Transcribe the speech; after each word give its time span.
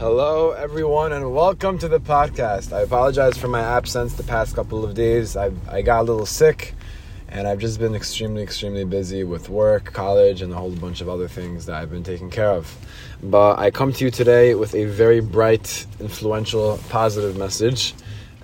Hello, 0.00 0.52
everyone, 0.52 1.12
and 1.12 1.34
welcome 1.34 1.78
to 1.78 1.86
the 1.86 2.00
podcast. 2.00 2.72
I 2.72 2.80
apologize 2.80 3.36
for 3.36 3.48
my 3.48 3.60
absence 3.60 4.14
the 4.14 4.22
past 4.22 4.56
couple 4.56 4.82
of 4.82 4.94
days. 4.94 5.36
I, 5.36 5.50
I 5.68 5.82
got 5.82 6.00
a 6.00 6.04
little 6.04 6.24
sick, 6.24 6.74
and 7.28 7.46
I've 7.46 7.58
just 7.58 7.78
been 7.78 7.94
extremely, 7.94 8.42
extremely 8.42 8.84
busy 8.86 9.24
with 9.24 9.50
work, 9.50 9.92
college, 9.92 10.40
and 10.40 10.54
a 10.54 10.56
whole 10.56 10.70
bunch 10.70 11.02
of 11.02 11.10
other 11.10 11.28
things 11.28 11.66
that 11.66 11.74
I've 11.74 11.90
been 11.90 12.02
taking 12.02 12.30
care 12.30 12.48
of. 12.48 12.74
But 13.22 13.58
I 13.58 13.70
come 13.70 13.92
to 13.92 14.02
you 14.06 14.10
today 14.10 14.54
with 14.54 14.74
a 14.74 14.86
very 14.86 15.20
bright, 15.20 15.86
influential, 16.00 16.80
positive 16.88 17.36
message, 17.36 17.92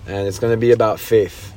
and 0.06 0.28
it's 0.28 0.38
going 0.38 0.52
to 0.52 0.60
be 0.60 0.72
about 0.72 1.00
faith. 1.00 1.55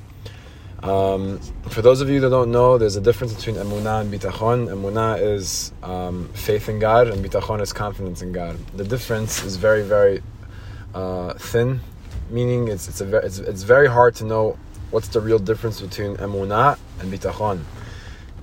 Um, 0.84 1.40
for 1.70 1.82
those 1.82 2.00
of 2.00 2.10
you 2.10 2.22
that 2.22 2.30
don't 2.30 2.52
know, 2.52 2.78
there's 2.78 2.96
a 2.96 3.02
difference 3.02 3.34
between 3.34 3.56
emunah 3.56 4.02
and 4.02 4.14
bitachon. 4.14 4.70
Emunah 4.70 5.22
is 5.22 5.74
um, 5.84 6.30
faith 6.34 6.70
in 6.70 6.80
God, 6.80 7.08
and 7.08 7.24
bitachon 7.24 7.62
is 7.62 7.74
confidence 7.74 8.22
in 8.22 8.32
God. 8.32 8.58
The 8.78 8.86
difference 8.86 9.44
is 9.44 9.58
very, 9.58 9.84
very 9.84 10.22
uh, 10.94 11.34
thin, 11.34 11.82
meaning 12.30 12.70
it's 12.70 12.88
it's, 12.88 13.02
a 13.02 13.18
it's 13.18 13.40
it's 13.40 13.64
very 13.64 13.88
hard 13.88 14.16
to 14.16 14.26
know 14.26 14.58
what's 14.92 15.10
the 15.10 15.20
real 15.20 15.40
difference 15.40 15.82
between 15.82 16.16
emunah 16.16 16.80
and 17.02 17.12
bitachon. 17.12 17.62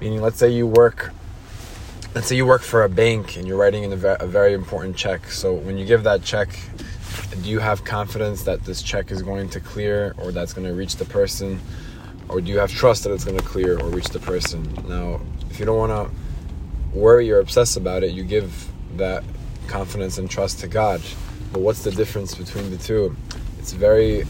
Meaning, 0.00 0.20
let's 0.20 0.38
say 0.38 0.50
you 0.50 0.66
work. 0.66 1.12
Let's 2.14 2.28
say 2.28 2.36
you 2.36 2.46
work 2.46 2.62
for 2.62 2.84
a 2.84 2.88
bank 2.88 3.36
and 3.36 3.46
you're 3.46 3.58
writing 3.58 3.82
in 3.84 3.92
a, 3.92 3.96
ve- 3.96 4.16
a 4.20 4.26
very 4.26 4.54
important 4.54 4.96
check. 4.96 5.30
So 5.30 5.52
when 5.52 5.76
you 5.76 5.84
give 5.84 6.02
that 6.04 6.22
check, 6.22 6.48
do 7.42 7.50
you 7.50 7.58
have 7.58 7.84
confidence 7.84 8.42
that 8.44 8.64
this 8.64 8.82
check 8.82 9.10
is 9.10 9.20
going 9.20 9.50
to 9.50 9.60
clear 9.60 10.14
or 10.16 10.32
that's 10.32 10.54
going 10.54 10.66
to 10.66 10.72
reach 10.72 10.96
the 10.96 11.04
person? 11.04 11.60
Or 12.28 12.40
do 12.40 12.50
you 12.50 12.58
have 12.58 12.70
trust 12.70 13.04
that 13.04 13.12
it's 13.12 13.24
going 13.24 13.38
to 13.38 13.44
clear 13.44 13.78
or 13.78 13.88
reach 13.88 14.08
the 14.08 14.18
person? 14.18 14.62
Now, 14.88 15.20
if 15.50 15.60
you 15.60 15.66
don't 15.66 15.78
want 15.78 15.92
to 15.92 16.98
worry 16.98 17.30
or 17.30 17.40
obsess 17.40 17.76
about 17.76 18.02
it, 18.02 18.12
you 18.12 18.24
give 18.24 18.70
that 18.96 19.24
confidence 19.68 20.18
and 20.18 20.28
trust 20.30 20.60
to 20.60 20.68
God. 20.68 21.00
But 21.52 21.60
what's 21.60 21.82
the 21.82 21.90
difference 21.90 22.34
between 22.34 22.70
the 22.70 22.78
two? 22.78 23.16
It's 23.58 23.72
very 23.72 24.24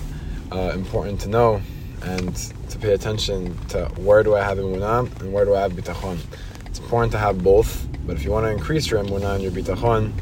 uh, 0.52 0.72
important 0.74 1.20
to 1.22 1.28
know 1.28 1.62
and 2.02 2.34
to 2.70 2.78
pay 2.78 2.92
attention 2.92 3.56
to 3.68 3.86
where 3.96 4.22
do 4.22 4.34
I 4.34 4.42
have 4.42 4.58
emunah 4.58 5.20
and 5.20 5.32
where 5.32 5.44
do 5.44 5.54
I 5.54 5.60
have 5.60 5.72
bitachon. 5.72 6.18
It's 6.66 6.78
important 6.78 7.12
to 7.12 7.18
have 7.18 7.42
both, 7.42 7.86
but 8.06 8.16
if 8.16 8.24
you 8.24 8.30
want 8.30 8.44
to 8.44 8.50
increase 8.50 8.90
your 8.90 9.02
emunah 9.02 9.36
and 9.36 9.42
your 9.42 9.52
bitachon, 9.52 10.12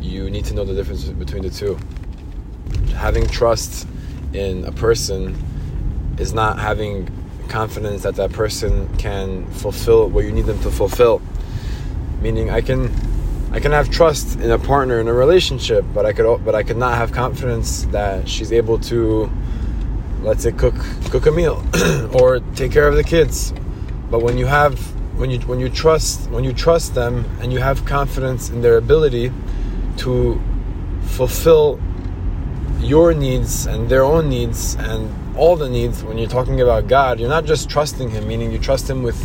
you 0.00 0.30
need 0.30 0.44
to 0.46 0.54
know 0.54 0.64
the 0.64 0.74
difference 0.74 1.04
between 1.04 1.42
the 1.42 1.50
two. 1.50 1.78
Having 2.94 3.26
trust 3.28 3.86
in 4.32 4.64
a 4.64 4.72
person 4.72 5.36
is 6.20 6.34
not 6.34 6.58
having 6.58 7.08
confidence 7.48 8.02
that 8.02 8.14
that 8.16 8.30
person 8.32 8.94
can 8.96 9.46
fulfill 9.46 10.08
what 10.08 10.24
you 10.24 10.32
need 10.32 10.46
them 10.46 10.60
to 10.60 10.70
fulfill. 10.70 11.20
Meaning, 12.20 12.50
I 12.50 12.60
can, 12.60 12.92
I 13.50 13.58
can 13.58 13.72
have 13.72 13.90
trust 13.90 14.38
in 14.38 14.50
a 14.50 14.58
partner 14.58 15.00
in 15.00 15.08
a 15.08 15.12
relationship, 15.12 15.84
but 15.94 16.04
I 16.04 16.12
could, 16.12 16.44
but 16.44 16.54
I 16.54 16.62
could 16.62 16.76
not 16.76 16.96
have 16.96 17.10
confidence 17.10 17.84
that 17.86 18.28
she's 18.28 18.52
able 18.52 18.78
to, 18.80 19.30
let's 20.22 20.42
say, 20.42 20.52
cook 20.52 20.74
cook 21.10 21.26
a 21.26 21.32
meal 21.32 21.64
or 22.14 22.40
take 22.54 22.70
care 22.70 22.86
of 22.86 22.94
the 22.94 23.04
kids. 23.04 23.52
But 24.10 24.20
when 24.20 24.36
you 24.36 24.46
have, 24.46 24.78
when 25.18 25.30
you 25.30 25.40
when 25.40 25.58
you 25.58 25.70
trust 25.70 26.30
when 26.30 26.44
you 26.44 26.52
trust 26.52 26.94
them 26.94 27.24
and 27.40 27.52
you 27.52 27.60
have 27.60 27.84
confidence 27.86 28.50
in 28.50 28.60
their 28.60 28.76
ability 28.76 29.32
to 29.98 30.40
fulfill 31.02 31.80
your 32.80 33.12
needs 33.14 33.66
and 33.66 33.88
their 33.88 34.04
own 34.04 34.28
needs 34.28 34.74
and 34.76 35.14
all 35.36 35.56
the 35.56 35.68
needs 35.68 36.02
when 36.02 36.18
you're 36.18 36.28
talking 36.28 36.60
about 36.60 36.88
God, 36.88 37.20
you're 37.20 37.28
not 37.28 37.44
just 37.44 37.68
trusting 37.68 38.10
Him, 38.10 38.26
meaning 38.26 38.50
you 38.50 38.58
trust 38.58 38.88
Him 38.88 39.02
with, 39.02 39.18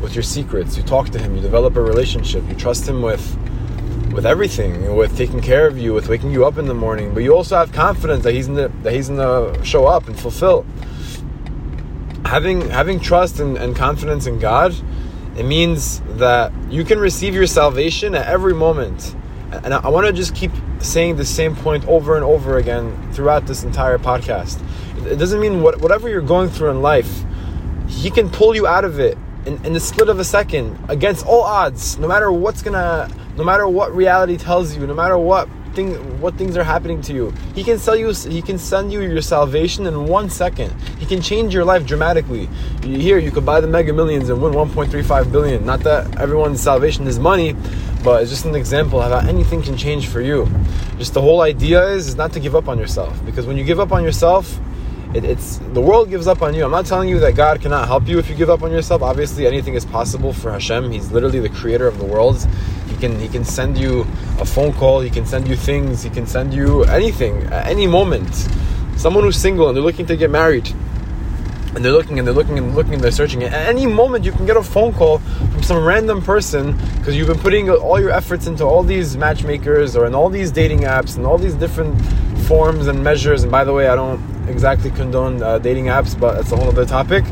with 0.00 0.14
your 0.14 0.22
secrets. 0.22 0.76
You 0.76 0.82
talk 0.82 1.08
to 1.10 1.18
Him, 1.18 1.34
you 1.34 1.42
develop 1.42 1.76
a 1.76 1.82
relationship, 1.82 2.46
you 2.48 2.54
trust 2.54 2.88
Him 2.88 3.02
with 3.02 3.36
with 4.12 4.26
everything, 4.26 4.96
with 4.96 5.16
taking 5.16 5.40
care 5.40 5.68
of 5.68 5.78
you, 5.78 5.92
with 5.92 6.08
waking 6.08 6.32
you 6.32 6.44
up 6.44 6.58
in 6.58 6.66
the 6.66 6.74
morning. 6.74 7.14
But 7.14 7.22
you 7.22 7.36
also 7.36 7.56
have 7.56 7.72
confidence 7.72 8.24
that 8.24 8.34
He's 8.34 8.48
in 8.48 8.54
the, 8.54 8.68
that 8.82 8.92
He's 8.92 9.08
gonna 9.08 9.64
show 9.64 9.86
up 9.86 10.08
and 10.08 10.18
fulfill. 10.18 10.66
Having 12.24 12.70
having 12.70 12.98
trust 12.98 13.38
and, 13.38 13.56
and 13.56 13.76
confidence 13.76 14.26
in 14.26 14.38
God, 14.38 14.74
it 15.36 15.44
means 15.44 16.00
that 16.16 16.52
you 16.68 16.84
can 16.84 16.98
receive 16.98 17.34
your 17.34 17.46
salvation 17.46 18.14
at 18.14 18.26
every 18.26 18.54
moment. 18.54 19.14
And 19.52 19.72
I, 19.72 19.78
I 19.78 19.88
want 19.88 20.06
to 20.06 20.12
just 20.12 20.34
keep 20.34 20.50
saying 20.80 21.16
the 21.16 21.24
same 21.24 21.56
point 21.56 21.86
over 21.86 22.16
and 22.16 22.24
over 22.24 22.58
again 22.58 23.12
throughout 23.12 23.46
this 23.46 23.64
entire 23.64 23.98
podcast. 23.98 24.60
It 25.06 25.16
doesn't 25.16 25.40
mean 25.40 25.62
what, 25.62 25.80
whatever 25.80 26.08
you're 26.08 26.20
going 26.20 26.48
through 26.48 26.70
in 26.70 26.82
life, 26.82 27.24
He 27.88 28.10
can 28.10 28.28
pull 28.30 28.54
you 28.54 28.66
out 28.66 28.84
of 28.84 28.98
it 29.00 29.16
in, 29.46 29.64
in 29.64 29.72
the 29.72 29.80
split 29.80 30.08
of 30.08 30.18
a 30.18 30.24
second 30.24 30.78
against 30.88 31.26
all 31.26 31.42
odds, 31.42 31.98
no 31.98 32.06
matter 32.06 32.30
what's 32.30 32.62
gonna, 32.62 33.10
no 33.36 33.44
matter 33.44 33.66
what 33.68 33.94
reality 33.94 34.36
tells 34.36 34.76
you, 34.76 34.86
no 34.86 34.94
matter 34.94 35.16
what 35.16 35.48
thing, 35.78 36.20
what 36.20 36.34
things 36.34 36.56
are 36.56 36.64
happening 36.64 37.00
to 37.02 37.12
you. 37.12 37.32
He 37.54 37.62
can 37.62 37.78
sell 37.78 37.94
you, 37.94 38.12
He 38.12 38.42
can 38.42 38.58
send 38.58 38.92
you 38.92 39.00
your 39.00 39.22
salvation 39.22 39.86
in 39.86 40.06
one 40.06 40.28
second. 40.28 40.72
He 40.98 41.06
can 41.06 41.22
change 41.22 41.54
your 41.54 41.64
life 41.64 41.86
dramatically. 41.86 42.48
Here, 42.82 43.18
you 43.18 43.30
could 43.30 43.46
buy 43.46 43.60
the 43.60 43.68
Mega 43.68 43.92
Millions 43.92 44.28
and 44.28 44.42
win 44.42 44.52
1.35 44.54 45.30
billion. 45.30 45.64
Not 45.64 45.80
that 45.80 46.18
everyone's 46.18 46.60
salvation 46.60 47.06
is 47.06 47.20
money, 47.20 47.54
but 48.02 48.22
it's 48.22 48.30
just 48.30 48.44
an 48.44 48.56
example 48.56 49.00
of 49.00 49.12
how 49.12 49.28
anything 49.28 49.62
can 49.62 49.76
change 49.76 50.08
for 50.08 50.20
you. 50.20 50.48
Just 50.98 51.14
the 51.14 51.20
whole 51.20 51.42
idea 51.42 51.80
is, 51.90 52.08
is 52.08 52.16
not 52.16 52.32
to 52.32 52.40
give 52.40 52.56
up 52.56 52.66
on 52.66 52.78
yourself 52.78 53.14
because 53.24 53.46
when 53.46 53.56
you 53.56 53.62
give 53.62 53.78
up 53.78 53.92
on 53.92 54.02
yourself, 54.02 54.58
it, 55.14 55.24
it's 55.24 55.58
the 55.78 55.80
world 55.80 56.10
gives 56.10 56.26
up 56.26 56.42
on 56.42 56.54
you. 56.54 56.64
I'm 56.64 56.70
not 56.72 56.86
telling 56.86 57.08
you 57.08 57.20
that 57.20 57.34
God 57.36 57.62
cannot 57.62 57.86
help 57.86 58.08
you 58.08 58.18
if 58.18 58.28
you 58.28 58.34
give 58.34 58.50
up 58.50 58.62
on 58.62 58.72
yourself. 58.72 59.00
Obviously, 59.02 59.46
anything 59.46 59.74
is 59.74 59.84
possible 59.84 60.32
for 60.32 60.50
Hashem. 60.50 60.90
He's 60.90 61.12
literally 61.12 61.40
the 61.40 61.48
creator 61.48 61.86
of 61.86 61.98
the 61.98 62.04
world. 62.04 62.36
He 62.88 62.96
can 62.96 63.18
he 63.18 63.28
can 63.28 63.44
send 63.44 63.78
you 63.78 64.06
a 64.40 64.44
phone 64.44 64.72
call. 64.72 65.00
He 65.00 65.10
can 65.10 65.26
send 65.26 65.48
you 65.48 65.56
things. 65.56 66.02
He 66.02 66.10
can 66.10 66.26
send 66.26 66.54
you 66.54 66.84
anything 66.84 67.42
at 67.44 67.66
any 67.66 67.86
moment. 67.86 68.32
Someone 68.96 69.24
who's 69.24 69.36
single 69.36 69.68
and 69.68 69.76
they're 69.76 69.84
looking 69.84 70.06
to 70.06 70.16
get 70.16 70.30
married 70.30 70.72
and 71.74 71.84
they're 71.84 71.92
looking 71.92 72.18
and 72.18 72.26
they're 72.26 72.34
looking 72.34 72.58
and 72.58 72.74
looking 72.74 72.94
and 72.94 73.02
they're 73.02 73.10
searching. 73.10 73.42
At 73.44 73.52
any 73.52 73.86
moment, 73.86 74.24
you 74.24 74.32
can 74.32 74.46
get 74.46 74.56
a 74.56 74.62
phone 74.62 74.92
call 74.92 75.18
from 75.18 75.62
some 75.62 75.84
random 75.84 76.22
person 76.22 76.76
because 76.96 77.16
you've 77.16 77.28
been 77.28 77.38
putting 77.38 77.70
all 77.70 78.00
your 78.00 78.10
efforts 78.10 78.46
into 78.46 78.64
all 78.64 78.82
these 78.82 79.16
matchmakers 79.16 79.94
or 79.94 80.06
in 80.06 80.14
all 80.14 80.28
these 80.28 80.50
dating 80.50 80.80
apps 80.80 81.16
and 81.16 81.24
all 81.24 81.38
these 81.38 81.54
different 81.54 82.00
forms 82.46 82.86
and 82.86 83.04
measures. 83.04 83.42
And 83.42 83.52
by 83.52 83.64
the 83.64 83.72
way, 83.72 83.88
I 83.88 83.94
don't 83.94 84.20
exactly 84.48 84.90
condone 84.90 85.42
uh, 85.42 85.58
dating 85.58 85.86
apps, 85.86 86.18
but 86.18 86.34
that's 86.34 86.50
a 86.52 86.56
whole 86.56 86.68
other 86.68 86.86
topic. 86.86 87.24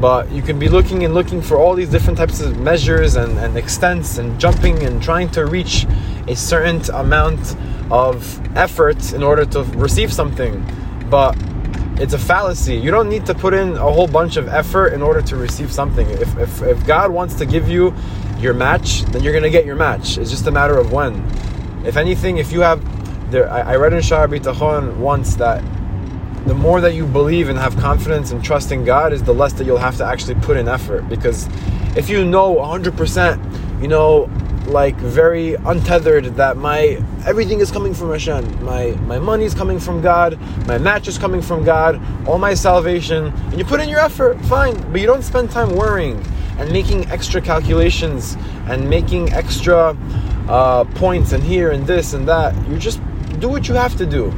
But 0.00 0.30
you 0.30 0.42
can 0.42 0.58
be 0.58 0.68
looking 0.68 1.04
and 1.04 1.12
looking 1.12 1.42
for 1.42 1.56
all 1.56 1.74
these 1.74 1.90
different 1.90 2.18
types 2.18 2.40
of 2.40 2.58
measures 2.58 3.16
and, 3.16 3.36
and 3.38 3.56
extents 3.56 4.18
and 4.18 4.38
jumping 4.38 4.82
and 4.84 5.02
trying 5.02 5.28
to 5.30 5.46
reach 5.46 5.86
a 6.28 6.36
certain 6.36 6.80
amount 6.94 7.56
of 7.90 8.40
effort 8.56 9.12
in 9.12 9.22
order 9.22 9.44
to 9.46 9.64
receive 9.76 10.12
something. 10.12 10.64
But 11.10 11.36
it's 12.00 12.12
a 12.12 12.18
fallacy. 12.18 12.76
You 12.76 12.92
don't 12.92 13.08
need 13.08 13.26
to 13.26 13.34
put 13.34 13.54
in 13.54 13.72
a 13.72 13.90
whole 13.90 14.06
bunch 14.06 14.36
of 14.36 14.46
effort 14.46 14.92
in 14.92 15.02
order 15.02 15.20
to 15.22 15.36
receive 15.36 15.72
something. 15.72 16.08
If, 16.10 16.38
if, 16.38 16.62
if 16.62 16.86
God 16.86 17.10
wants 17.10 17.34
to 17.34 17.46
give 17.46 17.68
you 17.68 17.92
your 18.38 18.54
match, 18.54 19.02
then 19.06 19.24
you're 19.24 19.32
going 19.32 19.42
to 19.42 19.50
get 19.50 19.66
your 19.66 19.74
match. 19.74 20.16
It's 20.16 20.30
just 20.30 20.46
a 20.46 20.52
matter 20.52 20.78
of 20.78 20.92
when. 20.92 21.24
If 21.84 21.96
anything, 21.96 22.38
if 22.38 22.52
you 22.52 22.60
have, 22.60 22.80
there, 23.32 23.50
I, 23.50 23.72
I 23.72 23.76
read 23.76 23.92
in 23.92 24.00
Bitachon 24.00 24.96
once 24.98 25.34
that 25.36 25.64
the 26.48 26.54
more 26.54 26.80
that 26.80 26.94
you 26.94 27.06
believe 27.06 27.48
and 27.48 27.58
have 27.58 27.76
confidence 27.76 28.30
and 28.30 28.42
trust 28.42 28.72
in 28.72 28.84
God 28.84 29.12
is 29.12 29.22
the 29.22 29.34
less 29.34 29.52
that 29.54 29.66
you'll 29.66 29.76
have 29.76 29.96
to 29.98 30.04
actually 30.04 30.34
put 30.36 30.56
in 30.56 30.66
effort. 30.66 31.08
Because 31.08 31.46
if 31.96 32.08
you 32.08 32.24
know 32.24 32.56
100%, 32.56 33.82
you 33.82 33.88
know, 33.88 34.30
like 34.66 34.96
very 34.96 35.54
untethered 35.54 36.24
that 36.36 36.56
my 36.56 37.02
everything 37.26 37.60
is 37.60 37.70
coming 37.70 37.94
from 37.94 38.10
Hashem. 38.10 38.64
My 38.64 38.90
my 39.06 39.18
money 39.18 39.44
is 39.44 39.54
coming 39.54 39.78
from 39.78 40.02
God. 40.02 40.38
My 40.66 40.78
match 40.78 41.08
is 41.08 41.16
coming 41.16 41.40
from 41.40 41.64
God. 41.64 42.00
All 42.26 42.38
my 42.38 42.54
salvation, 42.54 43.26
and 43.26 43.58
you 43.58 43.64
put 43.64 43.80
in 43.80 43.88
your 43.88 44.00
effort, 44.00 44.38
fine. 44.42 44.76
But 44.92 45.00
you 45.00 45.06
don't 45.06 45.22
spend 45.22 45.50
time 45.50 45.74
worrying 45.74 46.22
and 46.58 46.70
making 46.70 47.06
extra 47.10 47.40
calculations 47.40 48.36
and 48.68 48.88
making 48.88 49.32
extra 49.32 49.96
uh, 50.48 50.84
points 50.84 51.32
and 51.32 51.42
here 51.42 51.70
and 51.70 51.86
this 51.86 52.12
and 52.12 52.28
that. 52.28 52.54
You 52.68 52.78
just 52.78 53.00
do 53.38 53.48
what 53.48 53.68
you 53.68 53.74
have 53.74 53.96
to 53.96 54.06
do. 54.06 54.32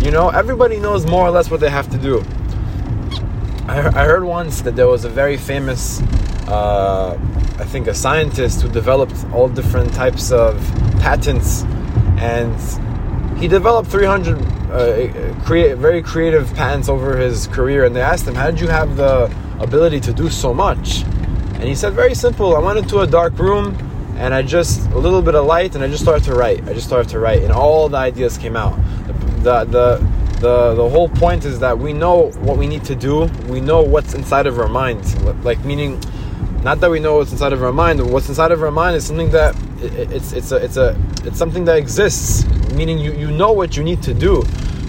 You 0.00 0.12
know, 0.12 0.28
everybody 0.28 0.78
knows 0.78 1.06
more 1.06 1.26
or 1.26 1.30
less 1.30 1.50
what 1.50 1.60
they 1.60 1.70
have 1.70 1.90
to 1.90 1.98
do. 1.98 2.24
I, 3.66 3.78
I 3.78 4.04
heard 4.04 4.24
once 4.24 4.62
that 4.62 4.76
there 4.76 4.86
was 4.86 5.04
a 5.04 5.08
very 5.08 5.36
famous, 5.36 6.00
uh, 6.46 7.18
I 7.58 7.64
think, 7.64 7.88
a 7.88 7.94
scientist 7.94 8.62
who 8.62 8.68
developed 8.68 9.26
all 9.32 9.48
different 9.48 9.92
types 9.92 10.30
of 10.30 10.56
patents, 11.00 11.64
and 12.16 12.56
he 13.38 13.48
developed 13.48 13.90
300 13.90 14.40
uh, 14.70 15.34
create, 15.44 15.76
very 15.76 16.02
creative 16.02 16.54
patents 16.54 16.88
over 16.88 17.16
his 17.16 17.46
career. 17.48 17.84
And 17.84 17.94
they 17.94 18.00
asked 18.00 18.26
him, 18.26 18.34
"How 18.36 18.50
did 18.50 18.60
you 18.60 18.68
have 18.68 18.96
the 18.96 19.34
ability 19.58 20.00
to 20.00 20.12
do 20.12 20.30
so 20.30 20.54
much?" 20.54 21.02
And 21.54 21.64
he 21.64 21.74
said, 21.74 21.92
"Very 21.92 22.14
simple. 22.14 22.56
I 22.56 22.60
went 22.60 22.78
into 22.78 23.00
a 23.00 23.06
dark 23.06 23.38
room." 23.38 23.76
And 24.16 24.34
I 24.34 24.42
just 24.42 24.90
a 24.90 24.98
little 24.98 25.22
bit 25.22 25.36
of 25.36 25.46
light, 25.46 25.74
and 25.76 25.84
I 25.84 25.88
just 25.88 26.02
started 26.02 26.24
to 26.24 26.34
write. 26.34 26.66
I 26.68 26.72
just 26.72 26.86
started 26.86 27.08
to 27.10 27.20
write, 27.20 27.42
and 27.42 27.52
all 27.52 27.88
the 27.88 27.98
ideas 27.98 28.36
came 28.36 28.56
out. 28.56 28.76
The 29.06 29.14
the 29.42 29.64
the 29.64 30.06
the 30.40 30.74
the 30.74 30.88
whole 30.88 31.08
point 31.08 31.44
is 31.44 31.58
that 31.60 31.78
we 31.78 31.92
know 31.92 32.30
what 32.40 32.58
we 32.58 32.66
need 32.66 32.84
to 32.84 32.94
do. 32.94 33.24
We 33.48 33.60
know 33.60 33.82
what's 33.82 34.14
inside 34.14 34.46
of 34.46 34.58
our 34.58 34.68
minds. 34.68 35.16
Like 35.44 35.64
meaning, 35.64 36.00
not 36.62 36.80
that 36.80 36.90
we 36.90 37.00
know 37.00 37.16
what's 37.16 37.32
inside 37.32 37.52
of 37.52 37.62
our 37.62 37.72
mind. 37.72 38.00
What's 38.12 38.28
inside 38.28 38.52
of 38.52 38.62
our 38.62 38.70
mind 38.70 38.96
is 38.96 39.06
something 39.06 39.30
that 39.30 39.56
it, 39.82 40.12
it's 40.12 40.32
it's 40.32 40.52
a 40.52 40.56
it's 40.56 40.76
a 40.76 40.96
it's 41.24 41.38
something 41.38 41.64
that 41.66 41.76
exists, 41.76 42.44
meaning 42.72 42.98
you 42.98 43.12
you 43.12 43.30
know 43.30 43.52
what 43.52 43.76
you 43.76 43.82
need 43.82 44.02
to 44.04 44.14
do. 44.14 44.42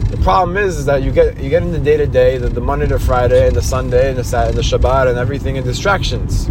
The 0.10 0.18
problem 0.18 0.58
is, 0.58 0.78
is 0.78 0.86
that 0.86 1.04
you 1.04 1.12
get 1.12 1.38
you 1.40 1.50
get 1.50 1.62
in 1.62 1.72
the 1.72 1.80
day 1.80 1.98
to 1.98 2.08
day, 2.08 2.38
the 2.38 2.50
the 2.50 2.62
Monday 2.62 2.88
to 2.88 3.00
Friday, 3.00 3.48
and 3.48 3.56
the 3.56 3.62
Sunday, 3.62 4.10
and 4.10 4.18
the 4.18 4.24
Saturday, 4.24 4.50
and 4.50 4.58
the 4.58 4.78
Shabbat, 4.78 5.08
and 5.08 5.18
everything, 5.18 5.58
and 5.58 5.66
distractions. 5.66 6.50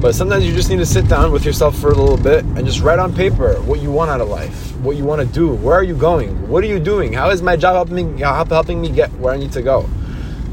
But 0.00 0.14
sometimes 0.14 0.46
you 0.46 0.52
just 0.54 0.68
need 0.68 0.76
to 0.76 0.86
sit 0.86 1.08
down 1.08 1.32
with 1.32 1.44
yourself 1.44 1.78
for 1.78 1.88
a 1.88 1.94
little 1.94 2.18
bit 2.18 2.44
and 2.44 2.66
just 2.66 2.80
write 2.80 2.98
on 2.98 3.14
paper 3.14 3.54
what 3.62 3.80
you 3.80 3.90
want 3.90 4.10
out 4.10 4.20
of 4.20 4.28
life, 4.28 4.76
what 4.76 4.96
you 4.96 5.04
want 5.04 5.26
to 5.26 5.26
do, 5.26 5.54
where 5.54 5.74
are 5.74 5.82
you 5.82 5.96
going, 5.96 6.48
what 6.48 6.62
are 6.62 6.66
you 6.66 6.78
doing, 6.78 7.14
how 7.14 7.30
is 7.30 7.40
my 7.40 7.56
job 7.56 7.74
helping 7.74 8.14
me, 8.14 8.20
helping 8.20 8.80
me 8.80 8.90
get 8.90 9.10
where 9.14 9.32
I 9.32 9.38
need 9.38 9.52
to 9.52 9.62
go. 9.62 9.88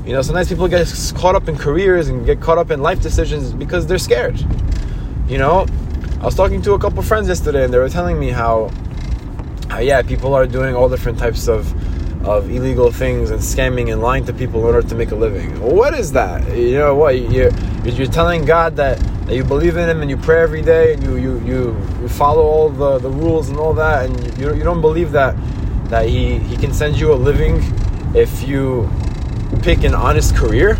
You 0.05 0.13
know, 0.13 0.21
sometimes 0.21 0.47
people 0.47 0.67
get 0.67 0.87
caught 1.15 1.35
up 1.35 1.49
in 1.49 1.57
careers 1.57 2.07
and 2.07 2.25
get 2.25 2.39
caught 2.39 2.57
up 2.57 2.71
in 2.71 2.81
life 2.81 3.01
decisions 3.01 3.51
because 3.51 3.85
they're 3.85 3.97
scared. 3.97 4.39
You 5.27 5.37
know, 5.37 5.65
I 6.21 6.25
was 6.25 6.35
talking 6.35 6.61
to 6.61 6.73
a 6.73 6.79
couple 6.79 7.01
friends 7.03 7.27
yesterday 7.27 7.65
and 7.65 7.73
they 7.73 7.79
were 7.79 7.89
telling 7.89 8.19
me 8.19 8.29
how, 8.29 8.71
how 9.69 9.79
yeah, 9.79 10.01
people 10.01 10.33
are 10.33 10.47
doing 10.47 10.73
all 10.73 10.87
different 10.87 11.19
types 11.19 11.47
of 11.47 11.73
of 12.25 12.49
illegal 12.49 12.89
things 12.89 13.31
and 13.31 13.41
scamming 13.41 13.91
and 13.91 14.01
lying 14.01 14.25
to 14.25 14.33
people 14.33 14.61
in 14.61 14.65
order 14.65 14.87
to 14.87 14.95
make 14.95 15.11
a 15.11 15.15
living. 15.15 15.59
What 15.59 15.93
is 15.93 16.13
that? 16.13 16.55
You 16.55 16.77
know 16.77 16.95
what? 16.95 17.19
You're, 17.19 17.51
you're 17.83 18.07
telling 18.07 18.45
God 18.45 18.77
that 18.77 18.97
that 19.25 19.35
you 19.35 19.43
believe 19.43 19.77
in 19.77 19.89
him 19.89 20.01
and 20.01 20.09
you 20.09 20.17
pray 20.17 20.41
every 20.41 20.61
day 20.61 20.93
and 20.93 21.03
you 21.03 21.15
you, 21.15 21.39
you, 21.39 21.77
you 22.01 22.09
follow 22.09 22.41
all 22.41 22.69
the, 22.69 22.99
the 22.99 23.09
rules 23.09 23.49
and 23.49 23.57
all 23.57 23.73
that 23.73 24.05
and 24.05 24.37
you, 24.37 24.53
you 24.53 24.63
don't 24.63 24.81
believe 24.81 25.11
that 25.11 25.35
that 25.89 26.07
he, 26.07 26.39
he 26.39 26.57
can 26.57 26.73
send 26.73 26.99
you 26.99 27.13
a 27.13 27.15
living 27.15 27.61
if 28.15 28.47
you 28.47 28.89
pick 29.61 29.83
an 29.83 29.93
honest 29.93 30.35
career? 30.35 30.75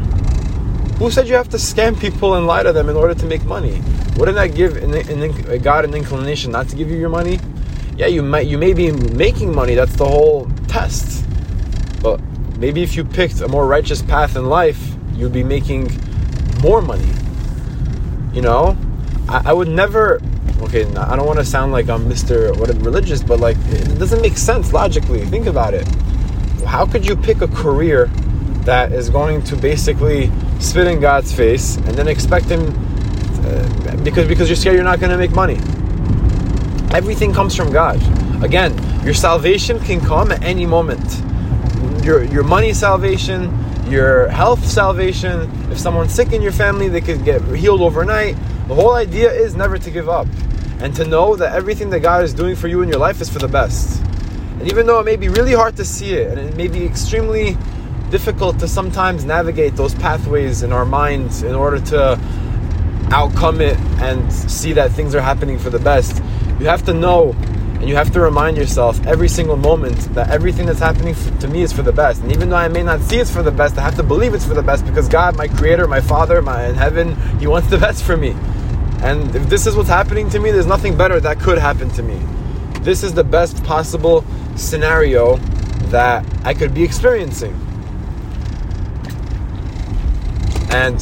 Who 1.00 1.10
said 1.10 1.28
you 1.28 1.36
have 1.36 1.50
to 1.50 1.58
scam 1.58 2.00
people 2.00 2.36
and 2.36 2.46
lie 2.46 2.64
to 2.64 2.74
them 2.74 2.90
in 2.90 2.96
order 2.96 3.14
to 3.14 3.26
make 3.26 3.44
money? 3.46 3.82
Wouldn't 4.18 4.36
that 4.36 4.56
give 4.56 4.78
an, 4.78 4.94
an, 4.94 5.62
god 5.62 5.86
an 5.86 5.94
inclination 5.94 6.52
not 6.52 6.68
to 6.70 6.76
give 6.76 6.90
you 6.90 6.98
your 6.98 7.10
money? 7.10 7.40
Yeah 7.98 8.08
you 8.08 8.22
might 8.22 8.48
you 8.48 8.58
may 8.58 8.74
be 8.74 8.92
making 8.92 9.56
money 9.56 9.76
that's 9.76 9.96
the 9.96 10.06
whole 10.06 10.50
test. 10.68 11.26
But 12.02 12.20
maybe 12.58 12.84
if 12.84 12.96
you 12.96 13.06
picked 13.06 13.40
a 13.42 13.48
more 13.48 13.66
righteous 13.66 14.02
path 14.02 14.36
in 14.36 14.46
life 14.46 14.82
you'd 15.14 15.32
be 15.32 15.44
making 15.44 15.90
more 16.62 16.82
money 16.82 17.10
you 18.34 18.42
know, 18.42 18.78
I, 19.30 19.50
I 19.52 19.54
would 19.54 19.68
never. 19.68 20.22
Okay, 20.62 20.86
I 20.96 21.16
don't 21.16 21.28
want 21.28 21.40
to 21.40 21.46
sound 21.46 21.72
like 21.72 21.90
I'm 21.90 22.06
Mr. 22.06 22.58
What 22.58 22.70
a 22.70 22.74
religious, 22.74 23.22
but 23.22 23.40
like 23.40 23.58
it 23.68 24.00
doesn't 24.00 24.22
make 24.22 24.38
sense 24.38 24.74
logically. 24.74 25.26
Think 25.26 25.46
about 25.46 25.74
it. 25.74 25.88
How 26.66 26.86
could 26.86 27.06
you 27.06 27.16
pick 27.16 27.42
a 27.42 27.48
career 27.48 28.08
that 28.66 28.94
is 28.94 29.10
going 29.10 29.44
to 29.44 29.56
basically 29.56 30.32
spit 30.60 30.88
in 30.88 31.00
God's 31.00 31.34
face 31.34 31.76
and 31.76 31.90
then 31.90 32.08
expect 32.08 32.46
Him 32.46 32.62
uh, 33.46 33.96
because 34.04 34.28
because 34.28 34.50
you're 34.50 34.56
scared 34.56 34.76
you're 34.76 34.84
not 34.84 35.00
going 35.00 35.12
to 35.12 35.18
make 35.18 35.32
money? 35.32 35.60
Everything 36.94 37.34
comes 37.34 37.56
from 37.56 37.72
God. 37.72 38.02
Again, 38.44 38.74
your 39.04 39.14
salvation 39.14 39.80
can 39.80 40.00
come 40.00 40.32
at 40.32 40.42
any 40.44 40.66
moment. 40.66 41.22
Your 42.06 42.24
your 42.24 42.44
money 42.44 42.74
salvation, 42.74 43.52
your 43.88 44.28
health 44.28 44.66
salvation. 44.66 45.50
If 45.72 45.80
someone's 45.80 46.14
sick 46.14 46.32
in 46.34 46.42
your 46.42 46.52
family, 46.52 46.88
they 46.88 47.02
could 47.02 47.24
get 47.26 47.42
healed 47.56 47.82
overnight. 47.82 48.36
The 48.68 48.76
whole 48.76 48.94
idea 48.94 49.32
is 49.32 49.56
never 49.56 49.78
to 49.78 49.92
give 49.92 50.10
up 50.10 50.28
and 50.80 50.96
to 50.96 51.06
know 51.06 51.36
that 51.36 51.54
everything 51.54 51.90
that 51.92 52.00
God 52.00 52.24
is 52.24 52.34
doing 52.34 52.56
for 52.56 52.68
you 52.68 52.82
in 52.82 52.90
your 52.90 53.00
life 53.00 53.22
is 53.22 53.30
for 53.30 53.40
the 53.40 53.48
best. 53.48 54.02
And 54.60 54.70
even 54.70 54.86
though 54.86 55.00
it 55.00 55.06
may 55.06 55.16
be 55.16 55.30
really 55.30 55.54
hard 55.54 55.76
to 55.78 55.86
see 55.86 56.14
it 56.14 56.38
and 56.38 56.50
it 56.50 56.56
may 56.56 56.68
be 56.68 56.86
extremely 56.86 57.58
difficult 58.10 58.60
to 58.60 58.68
sometimes 58.68 59.26
navigate 59.26 59.76
those 59.76 59.96
pathways 59.96 60.62
in 60.62 60.72
our 60.72 60.86
minds 60.86 61.44
in 61.44 61.56
order 61.56 61.80
to 61.80 62.20
outcome 63.12 63.60
it 63.62 63.78
and 64.02 64.32
see 64.32 64.74
that 64.74 64.92
things 64.92 65.16
are 65.16 65.22
happening 65.22 65.58
for 65.58 65.70
the 65.70 65.80
best, 65.80 66.24
you 66.60 66.68
have 66.68 66.84
to 66.86 66.94
know 66.94 67.36
and 67.84 67.90
you 67.90 67.98
have 67.98 68.14
to 68.14 68.22
remind 68.22 68.56
yourself 68.56 69.06
every 69.06 69.28
single 69.28 69.58
moment 69.58 69.98
that 70.16 70.30
everything 70.30 70.66
that's 70.68 70.80
happening 70.80 71.14
to 71.42 71.50
me 71.50 71.64
is 71.64 71.74
for 71.74 71.82
the 71.82 71.92
best. 71.92 72.22
And 72.22 72.32
even 72.32 72.50
though 72.50 72.56
I 72.56 72.70
may 72.70 72.82
not 72.82 73.02
see 73.02 73.18
it's 73.18 73.30
for 73.30 73.44
the 73.44 73.52
best, 73.52 73.78
I 73.78 73.82
have 73.82 73.98
to 73.98 74.04
believe 74.04 74.34
it's 74.34 74.46
for 74.46 74.54
the 74.54 74.64
best 74.64 74.86
because 74.86 75.10
God, 75.10 75.36
my 75.36 75.50
creator, 75.50 75.86
my 75.86 76.00
father, 76.00 76.42
my 76.42 76.66
in 76.70 76.76
heaven, 76.76 77.14
He 77.42 77.48
wants 77.48 77.70
the 77.70 77.78
best 77.88 78.06
for 78.06 78.16
me. 78.16 78.38
And 79.02 79.36
if 79.36 79.50
this 79.50 79.68
is 79.68 79.76
what's 79.76 79.90
happening 79.90 80.30
to 80.30 80.40
me, 80.40 80.50
there's 80.50 80.66
nothing 80.66 80.96
better 80.96 81.20
that 81.20 81.42
could 81.42 81.58
happen 81.58 81.90
to 81.90 82.04
me. 82.04 82.22
This 82.84 83.04
is 83.04 83.14
the 83.14 83.24
best 83.26 83.62
possible 83.66 84.24
scenario 84.56 85.36
that 85.92 86.26
I 86.46 86.54
could 86.54 86.74
be 86.74 86.84
experiencing. 86.84 87.52
And 90.70 91.02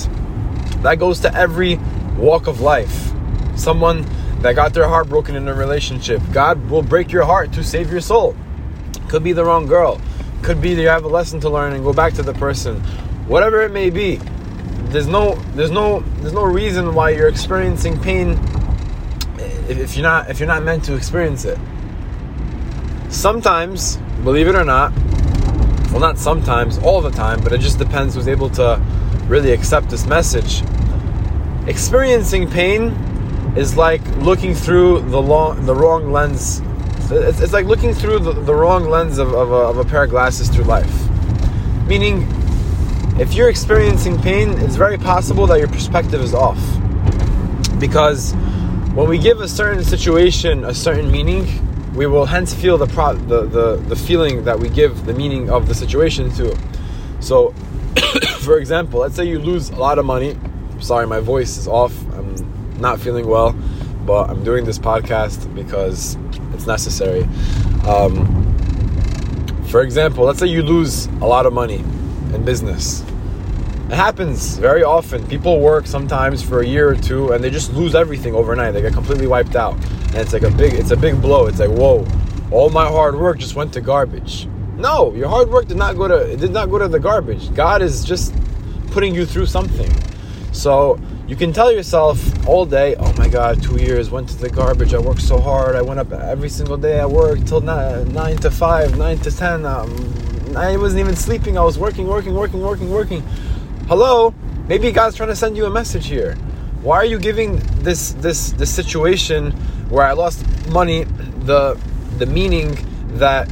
that 0.81 0.95
goes 0.97 1.19
to 1.19 1.35
every 1.35 1.75
walk 2.17 2.47
of 2.47 2.59
life. 2.59 3.11
Someone 3.55 4.03
that 4.41 4.55
got 4.55 4.73
their 4.73 4.87
heart 4.87 5.07
broken 5.07 5.35
in 5.35 5.47
a 5.47 5.53
relationship. 5.53 6.21
God 6.31 6.69
will 6.69 6.81
break 6.81 7.11
your 7.11 7.25
heart 7.25 7.53
to 7.53 7.63
save 7.63 7.91
your 7.91 8.01
soul. 8.01 8.35
Could 9.07 9.23
be 9.23 9.33
the 9.33 9.45
wrong 9.45 9.67
girl. 9.67 10.01
Could 10.41 10.61
be 10.61 10.69
you 10.69 10.87
have 10.87 11.03
a 11.03 11.07
lesson 11.07 11.39
to 11.41 11.49
learn 11.49 11.73
and 11.73 11.83
go 11.83 11.93
back 11.93 12.13
to 12.13 12.23
the 12.23 12.33
person. 12.33 12.79
Whatever 13.27 13.61
it 13.61 13.71
may 13.71 13.89
be. 13.89 14.19
There's 14.85 15.07
no 15.07 15.35
there's 15.53 15.71
no 15.71 15.99
there's 16.19 16.33
no 16.33 16.43
reason 16.43 16.95
why 16.95 17.11
you're 17.11 17.27
experiencing 17.27 17.99
pain 18.01 18.39
if 19.69 19.95
you're 19.95 20.03
not 20.03 20.29
if 20.29 20.39
you're 20.39 20.47
not 20.47 20.63
meant 20.63 20.83
to 20.85 20.95
experience 20.95 21.45
it. 21.45 21.57
Sometimes, 23.09 23.97
believe 24.23 24.47
it 24.47 24.55
or 24.55 24.65
not, 24.65 24.91
well 25.91 25.99
not 25.99 26.17
sometimes, 26.17 26.77
all 26.79 26.99
the 26.99 27.11
time, 27.11 27.41
but 27.41 27.53
it 27.53 27.59
just 27.59 27.77
depends 27.77 28.15
who's 28.15 28.27
able 28.27 28.49
to 28.51 28.81
really 29.27 29.51
accept 29.51 29.89
this 29.89 30.05
message. 30.05 30.63
Experiencing 31.67 32.49
pain 32.49 33.10
is 33.55 33.75
like 33.75 34.05
looking 34.17 34.53
through 34.53 35.01
the 35.01 35.21
long, 35.21 35.65
the 35.65 35.75
wrong 35.75 36.11
lens. 36.11 36.61
It's, 37.11 37.41
it's 37.41 37.53
like 37.53 37.65
looking 37.65 37.93
through 37.93 38.19
the, 38.19 38.33
the 38.33 38.53
wrong 38.53 38.89
lens 38.89 39.17
of, 39.17 39.33
of 39.33 39.51
a, 39.51 39.55
of 39.55 39.77
a 39.77 39.83
pair 39.83 40.03
of 40.03 40.09
glasses 40.09 40.49
through 40.49 40.63
life. 40.63 41.09
Meaning, 41.87 42.27
if 43.19 43.33
you're 43.33 43.49
experiencing 43.49 44.19
pain, 44.21 44.51
it's 44.59 44.75
very 44.75 44.97
possible 44.97 45.45
that 45.47 45.59
your 45.59 45.67
perspective 45.67 46.21
is 46.21 46.33
off. 46.33 46.59
Because 47.79 48.33
when 48.93 49.09
we 49.09 49.17
give 49.17 49.41
a 49.41 49.47
certain 49.47 49.83
situation 49.83 50.63
a 50.63 50.73
certain 50.73 51.11
meaning, 51.11 51.45
we 51.93 52.07
will 52.07 52.25
hence 52.25 52.53
feel 52.53 52.77
the, 52.77 52.87
pro- 52.87 53.15
the, 53.15 53.45
the, 53.45 53.75
the 53.75 53.95
feeling 53.95 54.45
that 54.45 54.57
we 54.57 54.69
give 54.69 55.05
the 55.05 55.13
meaning 55.13 55.49
of 55.49 55.67
the 55.67 55.75
situation 55.75 56.31
to. 56.31 56.57
So, 57.19 57.53
for 58.39 58.57
example, 58.57 59.01
let's 59.01 59.15
say 59.15 59.25
you 59.25 59.39
lose 59.39 59.69
a 59.69 59.75
lot 59.75 59.99
of 59.99 60.05
money. 60.05 60.37
Sorry, 60.79 61.05
my 61.05 61.19
voice 61.19 61.57
is 61.57 61.67
off. 61.67 61.93
Not 62.81 62.99
feeling 62.99 63.27
well, 63.27 63.53
but 64.05 64.29
I'm 64.29 64.43
doing 64.43 64.65
this 64.65 64.79
podcast 64.79 65.53
because 65.55 66.17
it's 66.53 66.65
necessary. 66.65 67.23
Um, 67.87 68.41
for 69.67 69.81
example, 69.81 70.25
let's 70.25 70.39
say 70.39 70.47
you 70.47 70.63
lose 70.63 71.05
a 71.05 71.25
lot 71.25 71.45
of 71.45 71.53
money 71.53 71.77
in 72.33 72.43
business. 72.43 73.01
It 73.91 73.95
happens 73.95 74.57
very 74.57 74.83
often. 74.83 75.25
People 75.27 75.59
work 75.59 75.85
sometimes 75.85 76.41
for 76.41 76.61
a 76.61 76.65
year 76.65 76.89
or 76.89 76.95
two 76.95 77.31
and 77.33 77.43
they 77.43 77.49
just 77.49 77.73
lose 77.73 77.93
everything 77.93 78.35
overnight. 78.35 78.73
They 78.73 78.81
get 78.81 78.93
completely 78.93 79.27
wiped 79.27 79.55
out. 79.55 79.75
And 79.75 80.15
it's 80.15 80.33
like 80.33 80.43
a 80.43 80.51
big 80.51 80.73
it's 80.73 80.91
a 80.91 80.97
big 80.97 81.21
blow. 81.21 81.47
It's 81.47 81.59
like, 81.59 81.69
whoa, 81.69 82.05
all 82.51 82.69
my 82.69 82.87
hard 82.87 83.15
work 83.15 83.39
just 83.39 83.55
went 83.55 83.73
to 83.73 83.81
garbage. 83.81 84.47
No, 84.77 85.13
your 85.13 85.27
hard 85.29 85.49
work 85.49 85.67
did 85.67 85.77
not 85.77 85.95
go 85.95 86.07
to 86.07 86.15
it 86.15 86.39
did 86.39 86.51
not 86.51 86.69
go 86.69 86.79
to 86.79 86.87
the 86.87 86.99
garbage. 86.99 87.53
God 87.53 87.81
is 87.81 88.03
just 88.03 88.33
putting 88.91 89.13
you 89.13 89.25
through 89.25 89.45
something. 89.45 89.91
So 90.51 90.99
you 91.31 91.37
can 91.37 91.53
tell 91.53 91.71
yourself 91.71 92.45
all 92.45 92.65
day, 92.65 92.93
oh 92.97 93.13
my 93.13 93.29
God, 93.29 93.63
two 93.63 93.77
years 93.77 94.09
went 94.09 94.27
to 94.27 94.37
the 94.37 94.49
garbage. 94.49 94.93
I 94.93 94.99
worked 94.99 95.21
so 95.21 95.39
hard. 95.39 95.77
I 95.77 95.81
went 95.81 95.97
up 95.97 96.11
every 96.11 96.49
single 96.49 96.75
day. 96.75 96.99
I 96.99 97.05
worked 97.05 97.47
till 97.47 97.61
nine, 97.61 98.11
nine 98.11 98.35
to 98.39 98.51
five, 98.51 98.97
nine 98.97 99.17
to 99.19 99.31
ten. 99.31 99.65
Um, 99.65 100.13
I 100.57 100.75
wasn't 100.75 100.99
even 100.99 101.15
sleeping. 101.15 101.57
I 101.57 101.63
was 101.63 101.79
working, 101.79 102.05
working, 102.05 102.35
working, 102.35 102.59
working, 102.59 102.91
working. 102.91 103.21
Hello, 103.87 104.33
maybe 104.67 104.91
God's 104.91 105.15
trying 105.15 105.29
to 105.29 105.35
send 105.37 105.55
you 105.55 105.65
a 105.67 105.69
message 105.69 106.05
here. 106.05 106.35
Why 106.81 106.97
are 106.97 107.05
you 107.05 107.17
giving 107.17 107.59
this 107.81 108.11
this 108.11 108.51
this 108.51 108.69
situation 108.69 109.51
where 109.87 110.05
I 110.05 110.11
lost 110.11 110.45
money 110.67 111.05
the 111.45 111.79
the 112.17 112.25
meaning 112.25 112.77
that 113.19 113.49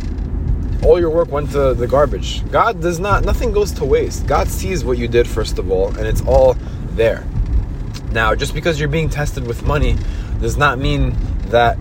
all 0.83 0.99
your 0.99 1.11
work 1.11 1.31
went 1.31 1.51
to 1.51 1.73
the 1.75 1.87
garbage? 1.87 2.43
God 2.51 2.81
does 2.81 2.99
not. 2.99 3.23
Nothing 3.23 3.53
goes 3.53 3.71
to 3.71 3.85
waste. 3.85 4.27
God 4.27 4.49
sees 4.49 4.83
what 4.83 4.97
you 4.97 5.07
did 5.07 5.29
first 5.29 5.57
of 5.59 5.71
all, 5.71 5.95
and 5.95 6.05
it's 6.05 6.21
all 6.23 6.57
there. 6.97 7.23
Now, 8.11 8.35
just 8.35 8.53
because 8.53 8.79
you're 8.79 8.89
being 8.89 9.09
tested 9.09 9.45
with 9.45 9.63
money 9.63 9.97
does 10.39 10.57
not 10.57 10.79
mean 10.79 11.15
that 11.49 11.77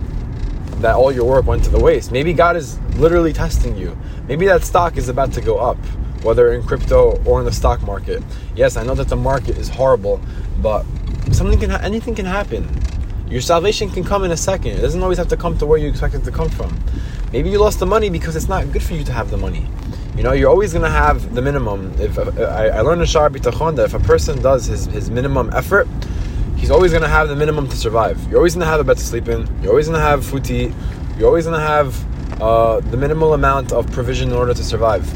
that 0.81 0.95
all 0.95 1.11
your 1.11 1.25
work 1.25 1.45
went 1.45 1.63
to 1.65 1.69
the 1.69 1.79
waste. 1.79 2.11
Maybe 2.11 2.31
God 2.31 2.55
is 2.55 2.79
literally 2.95 3.33
testing 3.33 3.75
you. 3.75 3.97
Maybe 4.27 4.45
that 4.45 4.63
stock 4.63 4.95
is 4.95 5.09
about 5.09 5.33
to 5.33 5.41
go 5.41 5.57
up, 5.57 5.77
whether 6.23 6.53
in 6.53 6.63
crypto 6.63 7.21
or 7.25 7.39
in 7.39 7.45
the 7.45 7.51
stock 7.51 7.81
market. 7.81 8.23
Yes, 8.55 8.77
I 8.77 8.83
know 8.83 8.95
that 8.95 9.09
the 9.09 9.17
market 9.17 9.57
is 9.57 9.67
horrible, 9.67 10.21
but 10.61 10.85
something 11.31 11.59
can 11.59 11.69
ha- 11.71 11.81
anything 11.83 12.15
can 12.15 12.25
happen. 12.25 12.67
Your 13.29 13.41
salvation 13.41 13.89
can 13.89 14.03
come 14.03 14.23
in 14.23 14.31
a 14.31 14.37
second. 14.37 14.71
It 14.71 14.81
doesn't 14.81 15.03
always 15.03 15.17
have 15.17 15.27
to 15.27 15.37
come 15.37 15.57
to 15.57 15.65
where 15.65 15.77
you 15.77 15.89
expect 15.89 16.15
it 16.15 16.23
to 16.23 16.31
come 16.31 16.49
from. 16.49 16.79
Maybe 17.31 17.49
you 17.49 17.59
lost 17.59 17.79
the 17.79 17.85
money 17.85 18.09
because 18.09 18.35
it's 18.35 18.47
not 18.47 18.71
good 18.71 18.81
for 18.81 18.93
you 18.93 19.03
to 19.03 19.11
have 19.11 19.29
the 19.29 19.37
money. 19.37 19.67
You 20.15 20.23
know, 20.23 20.31
you're 20.31 20.49
always 20.49 20.73
going 20.73 20.83
to 20.83 20.89
have 20.89 21.35
the 21.35 21.41
minimum. 21.41 21.93
If 21.99 22.17
I, 22.17 22.69
I 22.69 22.81
learned 22.81 23.01
in 23.01 23.07
Sha'ar 23.07 23.29
Bitachon 23.29 23.75
that 23.75 23.85
if 23.85 23.93
a 23.93 23.99
person 23.99 24.41
does 24.41 24.65
his, 24.65 24.85
his 24.85 25.11
minimum 25.11 25.51
effort, 25.53 25.87
he's 26.59 26.71
always 26.71 26.91
gonna 26.91 27.07
have 27.07 27.29
the 27.29 27.35
minimum 27.35 27.67
to 27.69 27.75
survive. 27.75 28.21
You're 28.27 28.37
always 28.37 28.53
gonna 28.53 28.65
have 28.65 28.79
a 28.79 28.83
bed 28.83 28.97
to 28.97 29.03
sleep 29.03 29.27
in. 29.27 29.47
You're 29.61 29.71
always 29.71 29.87
gonna 29.87 29.99
have 29.99 30.25
food 30.25 30.43
to 30.45 30.53
eat. 30.53 30.73
You're 31.17 31.27
always 31.27 31.45
gonna 31.45 31.59
have 31.59 32.41
uh, 32.41 32.79
the 32.81 32.97
minimal 32.97 33.33
amount 33.33 33.71
of 33.71 33.89
provision 33.91 34.29
in 34.29 34.35
order 34.35 34.53
to 34.53 34.63
survive. 34.63 35.07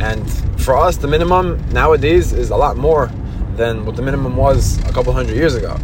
And 0.00 0.30
for 0.60 0.76
us, 0.76 0.96
the 0.96 1.08
minimum 1.08 1.64
nowadays 1.70 2.32
is 2.32 2.50
a 2.50 2.56
lot 2.56 2.76
more 2.76 3.10
than 3.56 3.84
what 3.84 3.96
the 3.96 4.02
minimum 4.02 4.36
was 4.36 4.78
a 4.88 4.92
couple 4.92 5.12
hundred 5.12 5.36
years 5.36 5.54
ago. 5.54 5.76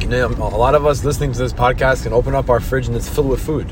You 0.00 0.08
know, 0.08 0.26
a 0.28 0.56
lot 0.56 0.74
of 0.74 0.86
us 0.86 1.04
listening 1.04 1.32
to 1.32 1.38
this 1.38 1.52
podcast 1.52 2.02
can 2.02 2.12
open 2.12 2.34
up 2.34 2.50
our 2.50 2.60
fridge 2.60 2.88
and 2.88 2.96
it's 2.96 3.08
filled 3.08 3.28
with 3.28 3.44
food. 3.44 3.70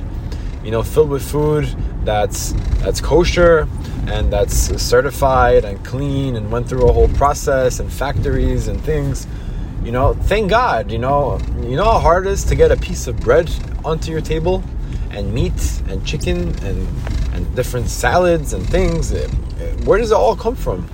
You 0.62 0.70
know, 0.70 0.82
filled 0.82 1.10
with 1.10 1.28
food 1.28 1.74
that's 2.04 2.52
that's 2.80 3.00
kosher 3.00 3.68
and 4.06 4.32
that's 4.32 4.54
certified 4.80 5.64
and 5.64 5.84
clean 5.84 6.36
and 6.36 6.50
went 6.50 6.68
through 6.68 6.88
a 6.88 6.92
whole 6.92 7.08
process 7.08 7.80
and 7.80 7.92
factories 7.92 8.68
and 8.68 8.80
things. 8.80 9.26
You 9.82 9.92
know, 9.92 10.14
thank 10.14 10.50
God. 10.50 10.90
You 10.90 10.98
know, 10.98 11.38
you 11.62 11.76
know 11.76 11.84
how 11.84 11.98
hard 11.98 12.26
it 12.26 12.30
is 12.30 12.44
to 12.44 12.54
get 12.54 12.70
a 12.70 12.76
piece 12.76 13.06
of 13.06 13.18
bread 13.20 13.50
onto 13.84 14.10
your 14.10 14.20
table, 14.20 14.62
and 15.10 15.32
meat 15.32 15.82
and 15.88 16.04
chicken 16.06 16.54
and 16.64 16.86
and 17.32 17.54
different 17.56 17.88
salads 17.88 18.52
and 18.52 18.68
things. 18.68 19.12
Where 19.84 19.98
does 19.98 20.10
it 20.10 20.14
all 20.16 20.36
come 20.36 20.56
from? 20.56 20.88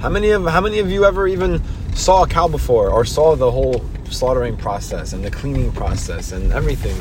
How 0.00 0.08
many 0.08 0.30
of 0.30 0.44
how 0.46 0.60
many 0.60 0.78
of 0.78 0.90
you 0.90 1.04
ever 1.04 1.26
even 1.26 1.62
saw 1.94 2.22
a 2.22 2.28
cow 2.28 2.48
before 2.48 2.90
or 2.90 3.04
saw 3.04 3.34
the 3.34 3.50
whole 3.50 3.84
slaughtering 4.10 4.56
process 4.56 5.12
and 5.12 5.24
the 5.24 5.30
cleaning 5.30 5.72
process 5.72 6.32
and 6.32 6.52
everything? 6.52 6.96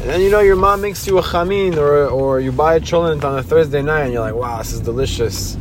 And 0.00 0.10
then 0.10 0.20
you 0.20 0.30
know 0.30 0.40
your 0.40 0.56
mom 0.56 0.80
makes 0.80 1.06
you 1.06 1.18
a 1.18 1.22
chamin 1.22 1.76
or 1.76 2.06
or 2.06 2.40
you 2.40 2.52
buy 2.52 2.76
a 2.76 2.80
cholent 2.80 3.24
on 3.24 3.38
a 3.38 3.42
Thursday 3.42 3.82
night 3.82 4.04
and 4.04 4.12
you're 4.12 4.22
like, 4.22 4.34
wow, 4.34 4.58
this 4.58 4.72
is 4.72 4.80
delicious, 4.80 5.56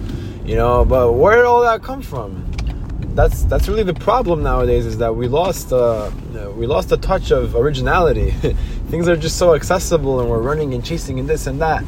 you 0.45 0.55
know. 0.55 0.85
But 0.85 1.13
where 1.13 1.37
did 1.37 1.45
all 1.45 1.61
that 1.61 1.81
come 1.81 2.01
from? 2.01 2.54
That's 3.15 3.43
that's 3.43 3.69
really 3.69 3.83
the 3.83 3.93
problem 3.93 4.43
nowadays 4.43 4.85
is 4.85 4.97
that 4.97 5.15
we 5.15 5.29
lost 5.29 5.71
uh, 5.71 6.11
we 6.57 6.67
lost 6.67 6.91
a 6.91 6.97
touch 6.97 7.31
of 7.31 7.55
originality. 7.55 8.31
Things 8.91 9.07
are 9.07 9.15
just 9.15 9.37
so 9.37 9.55
accessible 9.55 10.19
and 10.19 10.29
we're 10.29 10.41
running 10.41 10.73
and 10.73 10.83
chasing 10.83 11.17
and 11.17 11.29
this 11.29 11.47
and 11.47 11.61
that. 11.61 11.83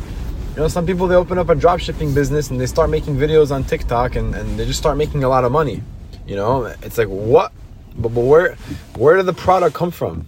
You 0.56 0.62
know, 0.62 0.68
some 0.70 0.86
people 0.86 1.06
they 1.06 1.16
open 1.16 1.38
up 1.38 1.50
a 1.50 1.56
drop 1.56 1.82
shipping 1.82 2.14
business 2.14 2.50
and 2.50 2.62
they 2.62 2.66
start 2.66 2.90
making 2.90 3.18
videos 3.18 3.52
on 3.52 3.66
TikTok 3.66 4.16
and, 4.16 4.34
and 4.36 4.58
they 4.58 4.66
just 4.66 4.80
start 4.80 4.98
making 4.98 5.26
a 5.26 5.28
lot 5.28 5.44
of 5.44 5.52
money. 5.52 5.84
You 6.26 6.38
know, 6.38 6.64
it's 6.82 6.98
like 6.98 7.10
what? 7.10 7.52
But, 7.98 8.14
but 8.14 8.22
where 8.22 8.56
where 8.96 9.18
did 9.18 9.26
the 9.26 9.34
product 9.34 9.76
come 9.76 9.92
from? 9.92 10.26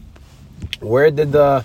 Where 0.81 1.09
did 1.11 1.31
the 1.31 1.63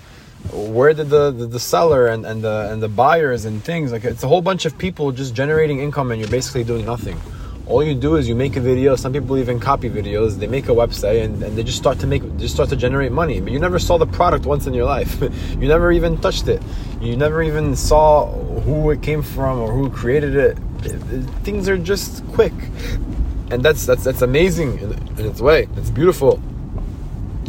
where 0.53 0.93
did 0.93 1.09
the, 1.09 1.31
the, 1.31 1.47
the, 1.47 1.59
seller 1.59 2.07
and, 2.07 2.25
and 2.25 2.41
the 2.41 2.69
and 2.71 2.81
the 2.81 2.87
buyers 2.87 3.43
and 3.43 3.61
things 3.61 3.91
like 3.91 4.05
it's 4.05 4.23
a 4.23 4.27
whole 4.29 4.41
bunch 4.41 4.63
of 4.65 4.77
people 4.77 5.11
just 5.11 5.35
generating 5.35 5.79
income 5.79 6.11
and 6.11 6.21
you're 6.21 6.29
basically 6.29 6.63
doing 6.63 6.85
nothing 6.85 7.19
all 7.67 7.83
you 7.83 7.95
do 7.95 8.15
is 8.15 8.27
you 8.29 8.35
make 8.35 8.55
a 8.55 8.59
video. 8.59 8.95
Some 8.95 9.13
people 9.13 9.37
even 9.37 9.59
copy 9.59 9.89
videos. 9.89 10.37
They 10.37 10.47
make 10.47 10.65
a 10.65 10.71
website 10.71 11.23
and, 11.23 11.41
and 11.41 11.57
they 11.57 11.63
just 11.63 11.77
start 11.77 11.99
to 11.99 12.07
make 12.07 12.21
just 12.37 12.53
start 12.53 12.69
to 12.69 12.75
generate 12.75 13.11
money. 13.11 13.41
But 13.41 13.51
you 13.51 13.59
never 13.59 13.79
saw 13.79 13.97
the 13.97 14.05
product 14.05 14.45
once 14.45 14.67
in 14.67 14.73
your 14.73 14.85
life. 14.85 15.21
You 15.55 15.67
never 15.67 15.91
even 15.91 16.17
touched 16.17 16.47
it. 16.47 16.61
You 17.01 17.15
never 17.15 17.41
even 17.41 17.75
saw 17.75 18.31
who 18.61 18.91
it 18.91 19.01
came 19.01 19.21
from 19.21 19.59
or 19.59 19.71
who 19.71 19.89
created 19.89 20.35
it, 20.35 20.57
things 21.43 21.67
are 21.69 21.77
just 21.77 22.25
quick. 22.33 22.53
And 23.51 23.63
that's 23.63 23.85
that's 23.85 24.03
that's 24.03 24.21
amazing 24.21 24.79
in, 24.79 24.91
in 25.19 25.25
its 25.25 25.41
way. 25.41 25.67
It's 25.77 25.89
beautiful. 25.89 26.41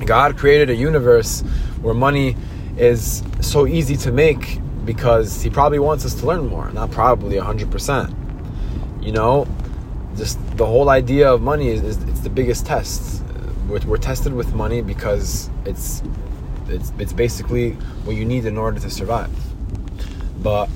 God 0.05 0.37
created 0.39 0.71
a 0.71 0.75
universe 0.75 1.43
where 1.83 1.95
money 1.95 2.37
is 2.79 3.23
so 3.41 3.67
easy 3.67 3.97
to 3.97 4.13
make 4.13 4.61
because 4.85 5.43
he 5.43 5.51
probably 5.51 5.79
wants 5.79 6.05
us 6.05 6.15
to 6.15 6.27
learn 6.27 6.47
more. 6.49 6.71
Not 6.71 6.91
probably 6.91 7.37
100% 7.37 8.15
you 9.07 9.13
know 9.13 9.47
just 10.17 10.39
the 10.57 10.67
whole 10.67 10.89
idea 10.91 11.33
of 11.33 11.43
money 11.43 11.69
is, 11.69 11.83
is 11.83 12.03
it's 12.05 12.21
the 12.21 12.31
biggest 12.31 12.67
test. 12.67 13.23
We're, 13.69 13.81
we're, 13.81 13.97
tested 13.97 14.33
with 14.33 14.55
money 14.55 14.81
because 14.81 15.51
it's 15.65 16.03
it's 16.69 16.93
it's 16.99 17.13
basically 17.13 17.73
what 18.05 18.17
you 18.17 18.25
need 18.25 18.45
in 18.45 18.57
order 18.57 18.79
to 18.81 18.91
survive. 18.91 19.31
But 20.43 20.69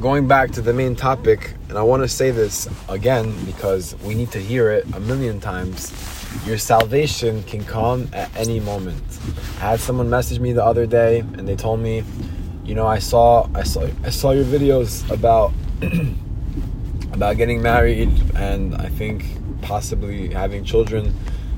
going 0.00 0.26
back 0.26 0.50
to 0.52 0.60
the 0.60 0.72
main 0.72 0.96
topic, 0.96 1.54
and 1.68 1.78
I 1.78 1.82
want 1.82 2.02
to 2.02 2.08
say 2.08 2.30
this 2.30 2.68
again 2.88 3.32
because 3.44 3.96
we 4.02 4.14
need 4.14 4.30
to 4.32 4.40
hear 4.40 4.70
it 4.70 4.84
a 4.94 5.00
million 5.00 5.40
times. 5.40 5.92
Your 6.44 6.58
salvation 6.58 7.42
can 7.44 7.64
come 7.64 8.08
at 8.12 8.34
any 8.36 8.60
moment. 8.60 9.02
I 9.56 9.70
had 9.70 9.80
someone 9.80 10.10
message 10.10 10.38
me 10.38 10.52
the 10.52 10.64
other 10.64 10.86
day, 10.86 11.20
and 11.20 11.48
they 11.48 11.56
told 11.56 11.80
me, 11.80 12.04
you 12.64 12.74
know, 12.74 12.86
I 12.86 12.98
saw 12.98 13.48
I 13.54 13.62
saw 13.62 13.88
I 14.04 14.10
saw 14.10 14.32
your 14.32 14.44
videos 14.44 15.08
about 15.10 15.52
about 17.16 17.38
getting 17.38 17.62
married 17.62 18.12
and 18.34 18.74
I 18.74 18.90
think 18.90 19.24
possibly 19.62 20.28
having 20.28 20.64
children. 20.64 21.14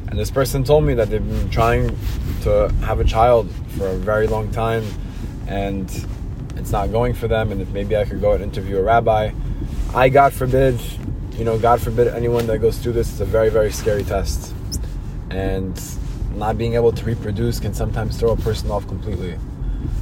And 0.07 0.17
this 0.17 0.31
person 0.31 0.63
told 0.63 0.85
me 0.85 0.95
that 0.95 1.11
they've 1.11 1.29
been 1.29 1.51
trying 1.51 1.89
to 2.43 2.73
have 2.83 3.01
a 3.01 3.05
child 3.05 3.51
for 3.77 3.89
a 3.89 3.97
very 3.97 4.29
long 4.29 4.53
time 4.53 4.85
and 5.49 5.91
it's 6.57 6.71
not 6.71 6.93
going 6.93 7.13
for 7.13 7.27
them. 7.27 7.51
And 7.51 7.61
if 7.61 7.69
maybe 7.71 7.97
I 7.97 8.05
could 8.05 8.21
go 8.21 8.35
and 8.35 8.43
interview 8.43 8.79
a 8.79 8.83
rabbi, 8.83 9.33
I, 9.95 10.09
God 10.11 10.33
forbid, 10.33 10.81
you 11.37 11.45
know, 11.45 11.59
God 11.59 11.81
forbid 11.81 12.07
anyone 12.07 12.47
that 12.47 12.61
goes 12.61 12.79
through 12.79 12.93
this, 12.93 13.11
it's 13.11 13.21
a 13.21 13.25
very, 13.25 13.51
very 13.51 13.73
scary 13.73 14.05
test. 14.05 14.55
And 15.31 15.79
not 16.37 16.57
being 16.57 16.75
able 16.75 16.93
to 16.93 17.05
reproduce 17.05 17.59
can 17.59 17.75
sometimes 17.75 18.17
throw 18.17 18.31
a 18.31 18.37
person 18.37 18.71
off 18.71 18.87
completely. 18.87 19.37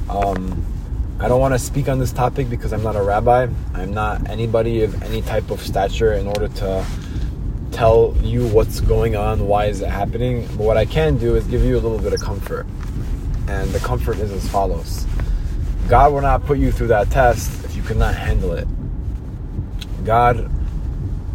Um, 0.07 0.63
I 1.19 1.27
don't 1.27 1.39
want 1.39 1.55
to 1.55 1.59
speak 1.59 1.89
on 1.89 1.97
this 1.97 2.11
topic 2.11 2.47
because 2.47 2.73
I'm 2.73 2.83
not 2.83 2.95
a 2.95 3.01
rabbi. 3.01 3.47
I'm 3.73 3.91
not 3.91 4.29
anybody 4.29 4.83
of 4.83 5.01
any 5.01 5.23
type 5.23 5.49
of 5.49 5.59
stature 5.61 6.13
in 6.13 6.27
order 6.27 6.47
to 6.47 6.85
tell 7.71 8.15
you 8.21 8.47
what's 8.49 8.81
going 8.81 9.15
on, 9.15 9.47
why 9.47 9.65
is 9.65 9.81
it 9.81 9.89
happening. 9.89 10.45
But 10.49 10.59
what 10.59 10.77
I 10.77 10.85
can 10.85 11.17
do 11.17 11.35
is 11.35 11.47
give 11.47 11.63
you 11.63 11.75
a 11.75 11.81
little 11.81 11.97
bit 11.97 12.13
of 12.13 12.21
comfort. 12.21 12.67
And 13.47 13.67
the 13.71 13.79
comfort 13.79 14.17
is 14.17 14.31
as 14.31 14.47
follows 14.49 15.07
God 15.89 16.13
will 16.13 16.21
not 16.21 16.45
put 16.45 16.59
you 16.59 16.71
through 16.71 16.87
that 16.87 17.09
test 17.09 17.65
if 17.65 17.75
you 17.75 17.81
cannot 17.81 18.13
handle 18.13 18.51
it. 18.51 18.67
God 20.05 20.51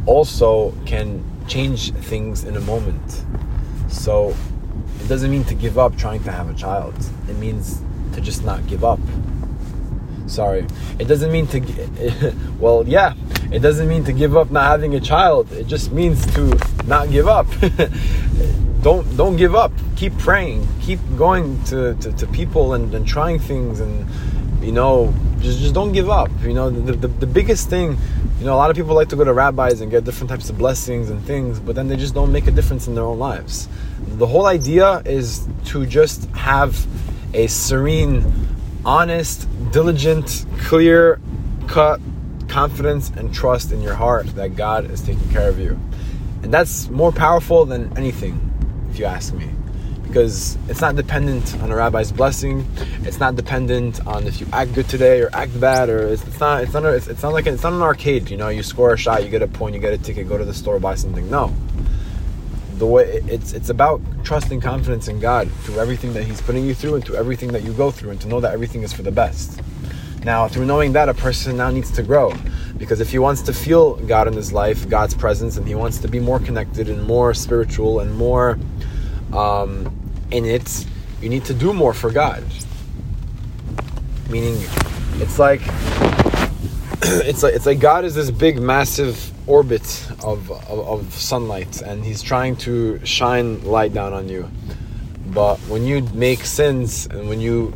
also 0.06 0.72
can 0.86 1.24
change 1.48 1.92
things 1.92 2.44
in 2.44 2.56
a 2.56 2.60
moment. 2.60 3.24
So 3.88 4.36
it 5.00 5.08
doesn't 5.08 5.30
mean 5.30 5.42
to 5.44 5.54
give 5.54 5.76
up 5.76 5.96
trying 5.96 6.22
to 6.22 6.30
have 6.30 6.48
a 6.48 6.54
child, 6.54 6.94
it 7.28 7.36
means 7.38 7.82
to 8.12 8.20
just 8.20 8.44
not 8.44 8.64
give 8.68 8.84
up 8.84 9.00
sorry. 10.32 10.66
It 10.98 11.06
doesn't 11.06 11.30
mean 11.30 11.46
to 11.48 12.34
well 12.58 12.84
yeah 12.88 13.14
it 13.52 13.60
doesn't 13.60 13.86
mean 13.86 14.04
to 14.04 14.12
give 14.12 14.36
up 14.36 14.50
not 14.50 14.64
having 14.64 14.94
a 14.94 15.00
child. 15.00 15.52
It 15.52 15.66
just 15.66 15.92
means 15.92 16.24
to 16.34 16.58
not 16.86 17.10
give 17.10 17.28
up. 17.28 17.46
Don't 18.82 19.16
don't 19.16 19.36
give 19.36 19.54
up. 19.54 19.70
Keep 19.94 20.18
praying. 20.18 20.66
Keep 20.80 20.98
going 21.16 21.62
to, 21.66 21.94
to, 21.94 22.12
to 22.14 22.26
people 22.26 22.74
and, 22.74 22.92
and 22.92 23.06
trying 23.06 23.38
things 23.38 23.78
and 23.78 24.08
you 24.60 24.72
know 24.72 25.14
just 25.38 25.60
just 25.60 25.72
don't 25.72 25.92
give 25.92 26.10
up. 26.10 26.30
You 26.42 26.52
know 26.52 26.68
the, 26.68 26.92
the, 26.92 27.06
the 27.06 27.26
biggest 27.26 27.70
thing 27.70 27.96
you 28.40 28.44
know 28.44 28.54
a 28.54 28.58
lot 28.58 28.70
of 28.70 28.76
people 28.76 28.96
like 28.96 29.08
to 29.10 29.16
go 29.16 29.22
to 29.22 29.32
rabbis 29.32 29.82
and 29.82 29.88
get 29.88 30.02
different 30.02 30.30
types 30.30 30.50
of 30.50 30.58
blessings 30.58 31.10
and 31.10 31.22
things 31.24 31.60
but 31.60 31.76
then 31.76 31.86
they 31.86 31.96
just 31.96 32.12
don't 32.12 32.32
make 32.32 32.48
a 32.48 32.50
difference 32.50 32.88
in 32.88 32.96
their 32.96 33.04
own 33.04 33.20
lives. 33.20 33.68
The 34.18 34.26
whole 34.26 34.46
idea 34.46 35.00
is 35.04 35.46
to 35.66 35.86
just 35.86 36.28
have 36.30 36.84
a 37.34 37.46
serene 37.46 38.41
honest, 38.84 39.48
diligent, 39.72 40.46
clear 40.58 41.20
cut 41.66 42.00
confidence 42.48 43.10
and 43.16 43.32
trust 43.32 43.72
in 43.72 43.80
your 43.80 43.94
heart 43.94 44.26
that 44.34 44.56
God 44.56 44.90
is 44.90 45.00
taking 45.00 45.28
care 45.30 45.48
of 45.48 45.58
you. 45.58 45.78
And 46.42 46.52
that's 46.52 46.88
more 46.90 47.12
powerful 47.12 47.64
than 47.64 47.96
anything, 47.96 48.38
if 48.90 48.98
you 48.98 49.06
ask 49.06 49.32
me. 49.32 49.48
Because 50.02 50.58
it's 50.68 50.82
not 50.82 50.94
dependent 50.96 51.58
on 51.62 51.70
a 51.70 51.76
rabbi's 51.76 52.12
blessing. 52.12 52.66
It's 53.04 53.18
not 53.18 53.36
dependent 53.36 54.06
on 54.06 54.26
if 54.26 54.40
you 54.40 54.46
act 54.52 54.74
good 54.74 54.86
today 54.86 55.22
or 55.22 55.30
act 55.32 55.58
bad, 55.58 55.88
or 55.88 56.08
it's, 56.08 56.26
it's 56.26 56.38
not. 56.38 56.62
It's 56.62 56.74
not. 56.74 56.84
It's, 56.84 57.08
it's 57.08 57.22
not 57.22 57.32
like 57.32 57.46
it's 57.46 57.62
not 57.62 57.72
an 57.72 57.80
arcade. 57.80 58.28
You 58.28 58.36
know, 58.36 58.50
you 58.50 58.62
score 58.62 58.92
a 58.92 58.98
shot, 58.98 59.24
you 59.24 59.30
get 59.30 59.40
a 59.40 59.48
point, 59.48 59.74
you 59.74 59.80
get 59.80 59.94
a 59.94 59.98
ticket, 59.98 60.28
go 60.28 60.36
to 60.36 60.44
the 60.44 60.52
store, 60.52 60.78
buy 60.78 60.96
something. 60.96 61.30
No, 61.30 61.54
the 62.82 62.86
way 62.86 63.22
it's 63.28 63.52
it's 63.52 63.68
about 63.68 64.00
trust 64.24 64.50
and 64.50 64.60
confidence 64.60 65.06
in 65.06 65.20
God 65.20 65.48
through 65.62 65.78
everything 65.78 66.12
that 66.14 66.24
He's 66.24 66.40
putting 66.40 66.66
you 66.66 66.74
through 66.74 66.96
and 66.96 67.04
through 67.04 67.14
everything 67.14 67.52
that 67.52 67.62
you 67.62 67.72
go 67.74 67.92
through, 67.92 68.10
and 68.10 68.20
to 68.22 68.26
know 68.26 68.40
that 68.40 68.52
everything 68.52 68.82
is 68.82 68.92
for 68.92 69.02
the 69.02 69.12
best. 69.12 69.60
Now, 70.24 70.48
through 70.48 70.66
knowing 70.66 70.92
that, 70.94 71.08
a 71.08 71.14
person 71.14 71.56
now 71.56 71.70
needs 71.70 71.92
to 71.92 72.02
grow 72.02 72.34
because 72.78 72.98
if 72.98 73.12
he 73.12 73.20
wants 73.20 73.40
to 73.42 73.52
feel 73.52 73.94
God 74.06 74.26
in 74.26 74.32
his 74.32 74.52
life, 74.52 74.88
God's 74.88 75.14
presence, 75.14 75.56
and 75.56 75.64
he 75.68 75.76
wants 75.76 75.98
to 75.98 76.08
be 76.08 76.18
more 76.18 76.40
connected 76.40 76.88
and 76.88 77.06
more 77.06 77.34
spiritual 77.34 78.00
and 78.00 78.12
more 78.16 78.58
um, 79.32 79.70
in 80.32 80.44
it, 80.44 80.84
you 81.20 81.28
need 81.28 81.44
to 81.44 81.54
do 81.54 81.72
more 81.72 81.94
for 81.94 82.10
God. 82.10 82.42
Meaning, 84.28 84.56
it's 85.22 85.38
like 85.38 85.62
it's 87.04 87.42
like 87.42 87.54
it's 87.54 87.66
like 87.66 87.80
God 87.80 88.04
is 88.04 88.14
this 88.14 88.30
big, 88.30 88.60
massive 88.60 89.32
orbit 89.48 89.82
of, 90.22 90.50
of, 90.52 90.70
of, 90.70 91.12
sunlight 91.12 91.82
and 91.82 92.04
he's 92.04 92.22
trying 92.22 92.54
to 92.56 93.04
shine 93.04 93.62
light 93.64 93.92
down 93.92 94.12
on 94.12 94.28
you. 94.28 94.48
But 95.26 95.58
when 95.68 95.84
you 95.84 96.02
make 96.14 96.44
sins 96.44 97.06
and 97.06 97.28
when 97.28 97.40
you 97.40 97.74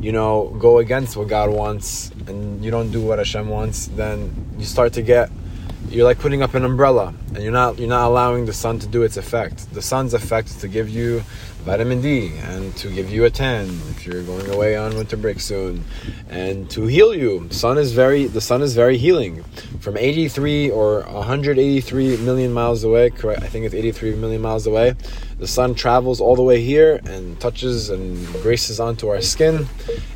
you 0.00 0.12
know 0.12 0.54
go 0.58 0.78
against 0.78 1.16
what 1.16 1.28
god 1.28 1.50
wants 1.50 2.10
and 2.26 2.64
you 2.64 2.70
don't 2.70 2.90
do 2.90 3.02
what 3.02 3.18
hashem 3.18 3.48
wants 3.48 3.88
then 3.88 4.32
you 4.58 4.64
start 4.64 4.94
to 4.94 5.02
get 5.02 5.30
you're 5.90 6.04
like 6.04 6.20
putting 6.20 6.40
up 6.40 6.54
an 6.54 6.64
umbrella 6.64 7.12
and 7.34 7.42
you're 7.42 7.52
not 7.52 7.78
you're 7.78 7.88
not 7.88 8.06
allowing 8.06 8.46
the 8.46 8.52
sun 8.52 8.78
to 8.78 8.86
do 8.86 9.02
its 9.02 9.16
effect. 9.16 9.72
The 9.74 9.82
sun's 9.82 10.14
effect 10.14 10.48
is 10.48 10.56
to 10.56 10.68
give 10.68 10.88
you 10.88 11.22
vitamin 11.64 12.00
D 12.00 12.32
and 12.44 12.74
to 12.76 12.88
give 12.90 13.10
you 13.10 13.24
a 13.24 13.30
tan 13.30 13.66
if 13.90 14.06
you're 14.06 14.22
going 14.22 14.48
away 14.50 14.76
on 14.76 14.96
winter 14.96 15.16
break 15.16 15.40
soon, 15.40 15.84
and 16.28 16.70
to 16.70 16.86
heal 16.86 17.14
you. 17.14 17.48
Sun 17.50 17.76
is 17.76 17.92
very 17.92 18.26
the 18.26 18.40
sun 18.40 18.62
is 18.62 18.74
very 18.74 18.98
healing. 18.98 19.42
From 19.80 19.96
83 19.96 20.70
or 20.70 21.02
183 21.02 22.16
million 22.18 22.52
miles 22.52 22.84
away, 22.84 23.10
correct? 23.10 23.42
I 23.42 23.48
think 23.48 23.66
it's 23.66 23.74
83 23.74 24.14
million 24.14 24.40
miles 24.40 24.66
away. 24.66 24.94
The 25.40 25.48
sun 25.48 25.74
travels 25.74 26.20
all 26.20 26.36
the 26.36 26.42
way 26.42 26.60
here 26.60 27.00
and 27.06 27.40
touches 27.40 27.88
and 27.88 28.26
graces 28.42 28.78
onto 28.78 29.08
our 29.08 29.22
skin, 29.22 29.66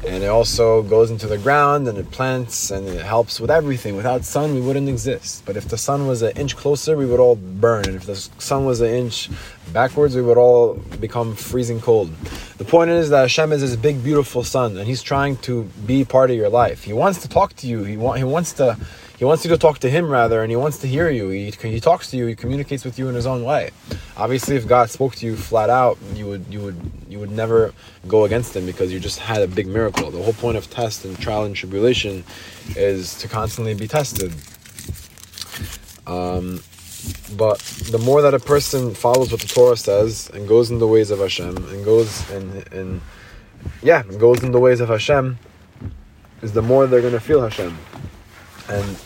and 0.06 0.22
it 0.22 0.26
also 0.26 0.82
goes 0.82 1.10
into 1.10 1.26
the 1.26 1.38
ground 1.38 1.88
and 1.88 1.96
it 1.96 2.10
plants 2.10 2.70
and 2.70 2.86
it 2.86 3.02
helps 3.02 3.40
with 3.40 3.50
everything. 3.50 3.96
Without 3.96 4.26
sun, 4.26 4.54
we 4.54 4.60
wouldn't 4.60 4.86
exist. 4.86 5.42
But 5.46 5.56
if 5.56 5.66
the 5.66 5.78
sun 5.78 6.06
was 6.06 6.20
an 6.20 6.36
inch 6.36 6.56
closer, 6.56 6.94
we 6.94 7.06
would 7.06 7.20
all 7.20 7.36
burn, 7.36 7.86
and 7.86 7.96
if 7.96 8.04
the 8.04 8.16
sun 8.16 8.66
was 8.66 8.82
an 8.82 8.90
inch 8.90 9.30
backwards, 9.72 10.14
we 10.14 10.20
would 10.20 10.36
all 10.36 10.74
become 11.00 11.34
freezing 11.34 11.80
cold. 11.80 12.14
The 12.58 12.66
point 12.66 12.90
is 12.90 13.08
that 13.08 13.22
Hashem 13.22 13.50
is 13.52 13.62
this 13.62 13.76
big, 13.76 14.04
beautiful 14.04 14.44
sun, 14.44 14.76
and 14.76 14.86
He's 14.86 15.02
trying 15.02 15.38
to 15.38 15.64
be 15.86 16.04
part 16.04 16.30
of 16.32 16.36
your 16.36 16.50
life. 16.50 16.84
He 16.84 16.92
wants 16.92 17.22
to 17.22 17.30
talk 17.30 17.56
to 17.56 17.66
you. 17.66 17.84
He, 17.84 17.96
want, 17.96 18.18
he 18.18 18.24
wants 18.24 18.52
to 18.54 18.76
he 19.16 19.24
wants 19.24 19.44
you 19.44 19.50
to 19.50 19.58
talk 19.58 19.78
to 19.80 19.90
him 19.90 20.10
rather, 20.10 20.42
and 20.42 20.50
he 20.50 20.56
wants 20.56 20.78
to 20.78 20.88
hear 20.88 21.08
you. 21.08 21.28
He, 21.28 21.50
he 21.50 21.78
talks 21.78 22.10
to 22.10 22.16
you. 22.16 22.26
He 22.26 22.34
communicates 22.34 22.84
with 22.84 22.98
you 22.98 23.08
in 23.08 23.14
his 23.14 23.26
own 23.26 23.44
way. 23.44 23.70
Obviously, 24.16 24.56
if 24.56 24.66
God 24.66 24.90
spoke 24.90 25.14
to 25.16 25.26
you 25.26 25.36
flat 25.36 25.70
out, 25.70 25.98
you 26.14 26.26
would 26.26 26.44
you 26.50 26.60
would 26.60 26.80
you 27.08 27.20
would 27.20 27.30
never 27.30 27.72
go 28.08 28.24
against 28.24 28.56
him 28.56 28.66
because 28.66 28.92
you 28.92 28.98
just 28.98 29.20
had 29.20 29.40
a 29.40 29.46
big 29.46 29.68
miracle. 29.68 30.10
The 30.10 30.20
whole 30.20 30.32
point 30.32 30.56
of 30.56 30.68
test 30.68 31.04
and 31.04 31.16
trial 31.18 31.44
and 31.44 31.54
tribulation 31.54 32.24
is 32.74 33.16
to 33.18 33.28
constantly 33.28 33.74
be 33.74 33.86
tested. 33.86 34.32
Um, 36.08 36.60
but 37.36 37.60
the 37.90 37.98
more 37.98 38.20
that 38.20 38.34
a 38.34 38.40
person 38.40 38.94
follows 38.94 39.30
what 39.30 39.40
the 39.40 39.46
Torah 39.46 39.76
says 39.76 40.28
and 40.34 40.48
goes 40.48 40.72
in 40.72 40.78
the 40.78 40.88
ways 40.88 41.12
of 41.12 41.20
Hashem 41.20 41.56
and 41.56 41.84
goes 41.84 42.28
and 42.30 42.72
and 42.72 43.00
yeah, 43.80 44.02
goes 44.02 44.42
in 44.42 44.50
the 44.50 44.60
ways 44.60 44.80
of 44.80 44.88
Hashem, 44.88 45.38
is 46.42 46.52
the 46.52 46.62
more 46.62 46.88
they're 46.88 47.00
gonna 47.00 47.20
feel 47.20 47.40
Hashem 47.40 47.78
and 48.68 48.96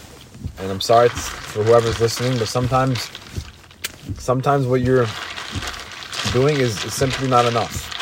and 0.58 0.70
I'm 0.70 0.80
sorry 0.80 1.08
for 1.08 1.62
whoever's 1.62 2.00
listening, 2.00 2.38
but 2.38 2.48
sometimes 2.48 3.10
sometimes 4.18 4.66
what 4.66 4.80
you're 4.80 5.06
doing 6.32 6.56
is, 6.56 6.84
is 6.84 6.94
simply 6.94 7.28
not 7.28 7.44
enough. 7.44 7.94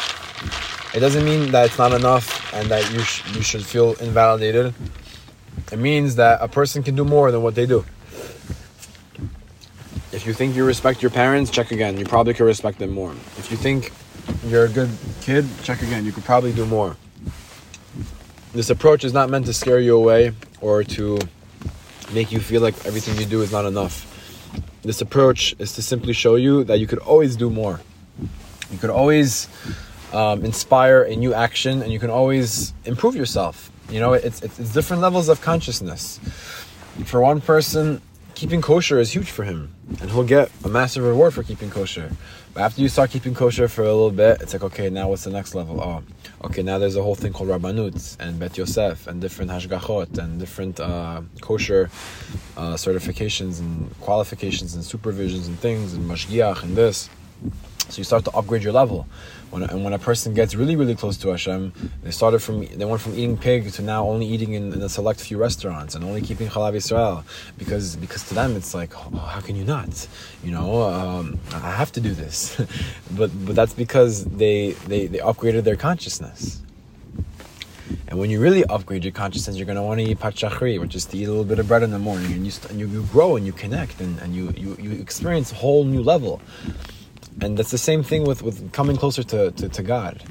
It 0.94 1.00
doesn't 1.00 1.25
mean 1.25 1.50
that 1.52 1.66
it's 1.66 1.78
not 1.78 1.92
enough 1.92 2.52
and 2.54 2.68
that 2.68 2.90
you 2.92 3.00
sh- 3.00 3.22
you 3.34 3.42
should 3.42 3.64
feel 3.64 3.94
invalidated. 3.94 4.75
It 5.72 5.78
means 5.78 6.16
that 6.16 6.38
a 6.40 6.48
person 6.48 6.82
can 6.82 6.94
do 6.94 7.04
more 7.04 7.30
than 7.30 7.42
what 7.42 7.54
they 7.54 7.66
do. 7.66 7.84
If 10.12 10.25
you 10.26 10.32
think 10.32 10.56
you 10.56 10.64
respect 10.64 11.02
your 11.02 11.10
parents, 11.10 11.50
check 11.50 11.72
again. 11.72 11.98
You 11.98 12.04
probably 12.04 12.32
could 12.34 12.44
respect 12.44 12.78
them 12.78 12.90
more. 12.90 13.12
If 13.36 13.50
you 13.50 13.56
think 13.56 13.92
you're 14.46 14.64
a 14.64 14.68
good 14.68 14.90
kid, 15.20 15.46
check 15.62 15.82
again. 15.82 16.06
You 16.06 16.12
could 16.12 16.25
probably 16.25 16.52
do 16.52 16.64
more. 16.64 16.96
This 18.52 18.70
approach 18.70 19.04
is 19.04 19.12
not 19.12 19.28
meant 19.28 19.44
to 19.46 19.52
scare 19.52 19.80
you 19.80 19.96
away 19.96 20.32
or 20.60 20.82
to 20.84 21.18
make 22.12 22.32
you 22.32 22.40
feel 22.40 22.62
like 22.62 22.75
everything 22.86 23.18
you 23.18 23.26
do 23.26 23.42
is 23.42 23.52
not 23.52 23.64
enough. 23.64 24.12
This 24.82 25.00
approach 25.00 25.54
is 25.58 25.72
to 25.75 25.82
simply 25.82 26.12
show 26.12 26.36
you 26.36 26.64
that 26.64 26.78
you 26.78 26.86
could 26.86 27.00
always 27.00 27.36
do 27.36 27.50
more. 27.50 27.80
You 28.70 28.78
could 28.78 28.90
always 28.90 29.48
um, 30.12 30.44
inspire 30.44 31.02
a 31.02 31.16
new 31.16 31.34
action, 31.34 31.82
and 31.82 31.92
you 31.92 31.98
can 31.98 32.10
always 32.10 32.72
improve 32.84 33.14
yourself. 33.16 33.70
You 33.90 34.00
know, 34.00 34.12
it's, 34.14 34.42
it's, 34.42 34.58
it's 34.58 34.72
different 34.72 35.02
levels 35.02 35.28
of 35.28 35.40
consciousness. 35.40 36.18
For 37.04 37.20
one 37.20 37.40
person, 37.40 38.00
keeping 38.34 38.62
kosher 38.62 38.98
is 38.98 39.12
huge 39.12 39.30
for 39.30 39.44
him, 39.44 39.75
and 40.00 40.11
he'll 40.11 40.25
get 40.25 40.50
a 40.65 40.69
massive 40.69 41.05
reward 41.05 41.35
for 41.35 41.43
keeping 41.43 41.71
kosher. 41.71 42.11
But 42.55 42.62
after 42.62 42.81
you 42.81 42.88
start 42.88 43.11
keeping 43.11 43.35
kosher 43.35 43.69
for 43.69 43.83
a 43.83 43.87
little 43.87 44.11
bit, 44.11 44.41
it's 44.41 44.53
like, 44.53 44.62
okay, 44.62 44.88
now 44.88 45.09
what's 45.09 45.25
the 45.25 45.31
next 45.31 45.55
level? 45.55 45.81
Oh, 45.81 46.03
okay, 46.45 46.62
now 46.62 46.79
there's 46.79 46.97
a 46.97 47.03
whole 47.03 47.15
thing 47.15 47.33
called 47.33 47.50
Rabbanut 47.50 48.17
and 48.19 48.38
Bet 48.38 48.57
Yosef 48.57 49.07
and 49.07 49.21
different 49.21 49.50
Hashgachot 49.50 50.17
and 50.19 50.38
different 50.38 50.81
uh, 50.81 51.21
kosher 51.41 51.91
uh, 52.57 52.75
certifications 52.75 53.61
and 53.61 53.95
qualifications 54.00 54.75
and 54.75 54.82
supervisions 54.82 55.49
and 55.49 55.59
things 55.59 55.93
and 55.93 56.09
Mashgiach 56.09 56.63
and 56.63 56.76
this. 56.76 57.11
So 57.88 57.99
you 57.99 58.04
start 58.04 58.25
to 58.25 58.32
upgrade 58.32 58.62
your 58.62 58.72
level. 58.72 59.06
When, 59.50 59.62
and 59.62 59.84
when 59.84 59.92
a 59.92 59.99
person 59.99 60.34
gets 60.34 60.56
really, 60.56 60.75
really 60.75 60.96
close 60.96 61.16
to 61.18 61.28
Hashem, 61.28 61.72
they 62.02 62.10
started 62.10 62.40
from 62.40 62.66
they 62.66 62.84
went 62.84 63.00
from 63.00 63.14
eating 63.14 63.36
pig 63.36 63.72
to 63.72 63.82
now 63.82 64.06
only 64.08 64.26
eating 64.26 64.54
in, 64.54 64.72
in 64.72 64.82
a 64.82 64.88
select 64.88 65.20
few 65.20 65.38
restaurants 65.38 65.94
and 65.94 66.04
only 66.04 66.20
keeping 66.20 66.49
Chalav 66.49 66.75
Israel 66.75 67.25
because 67.56 67.94
because 67.96 68.26
to 68.28 68.34
them 68.34 68.56
it's 68.56 68.75
like 68.75 68.92
oh, 68.96 69.16
how 69.18 69.40
can 69.40 69.54
you 69.54 69.64
not? 69.64 70.08
You 70.42 70.50
know, 70.50 70.82
um, 70.82 71.38
I 71.54 71.70
have 71.70 71.92
to 71.92 72.00
do 72.00 72.12
this, 72.12 72.60
but 73.16 73.30
but 73.46 73.54
that's 73.54 73.72
because 73.72 74.25
they 74.25 74.72
they 74.88 75.06
they 75.06 75.18
upgraded 75.18 75.62
their 75.62 75.76
consciousness. 75.76 76.62
And 78.08 78.18
when 78.18 78.30
you 78.30 78.40
really 78.40 78.64
upgrade 78.64 79.04
your 79.04 79.12
consciousness, 79.12 79.56
you're 79.56 79.66
going 79.66 79.76
to 79.76 79.82
want 79.82 80.00
to 80.00 80.06
eat 80.06 80.18
pat 80.18 80.34
shachari, 80.34 80.80
which 80.80 80.96
is 80.96 81.04
to 81.06 81.16
eat 81.16 81.25
a 81.25 81.30
little 81.30 81.44
bit 81.44 81.60
of 81.60 81.68
bread 81.68 81.84
in 81.84 81.92
the 81.92 82.00
morning, 82.00 82.32
and 82.32 82.44
you 82.44 82.50
st- 82.50 82.70
and 82.70 82.80
you, 82.80 82.88
you 82.88 83.02
grow 83.04 83.36
and 83.36 83.46
you 83.46 83.52
connect 83.52 84.00
and, 84.00 84.18
and 84.20 84.34
you, 84.34 84.52
you 84.56 84.76
you 84.80 84.92
experience 85.00 85.52
a 85.52 85.54
whole 85.54 85.84
new 85.84 86.02
level 86.02 86.40
and 87.40 87.56
that's 87.56 87.70
the 87.70 87.78
same 87.78 88.02
thing 88.02 88.25
with 88.25 88.42
with 88.42 88.72
coming 88.72 88.96
closer 88.96 89.22
to, 89.25 89.50
to, 89.52 89.68
to 89.68 89.82
God. 89.82 90.22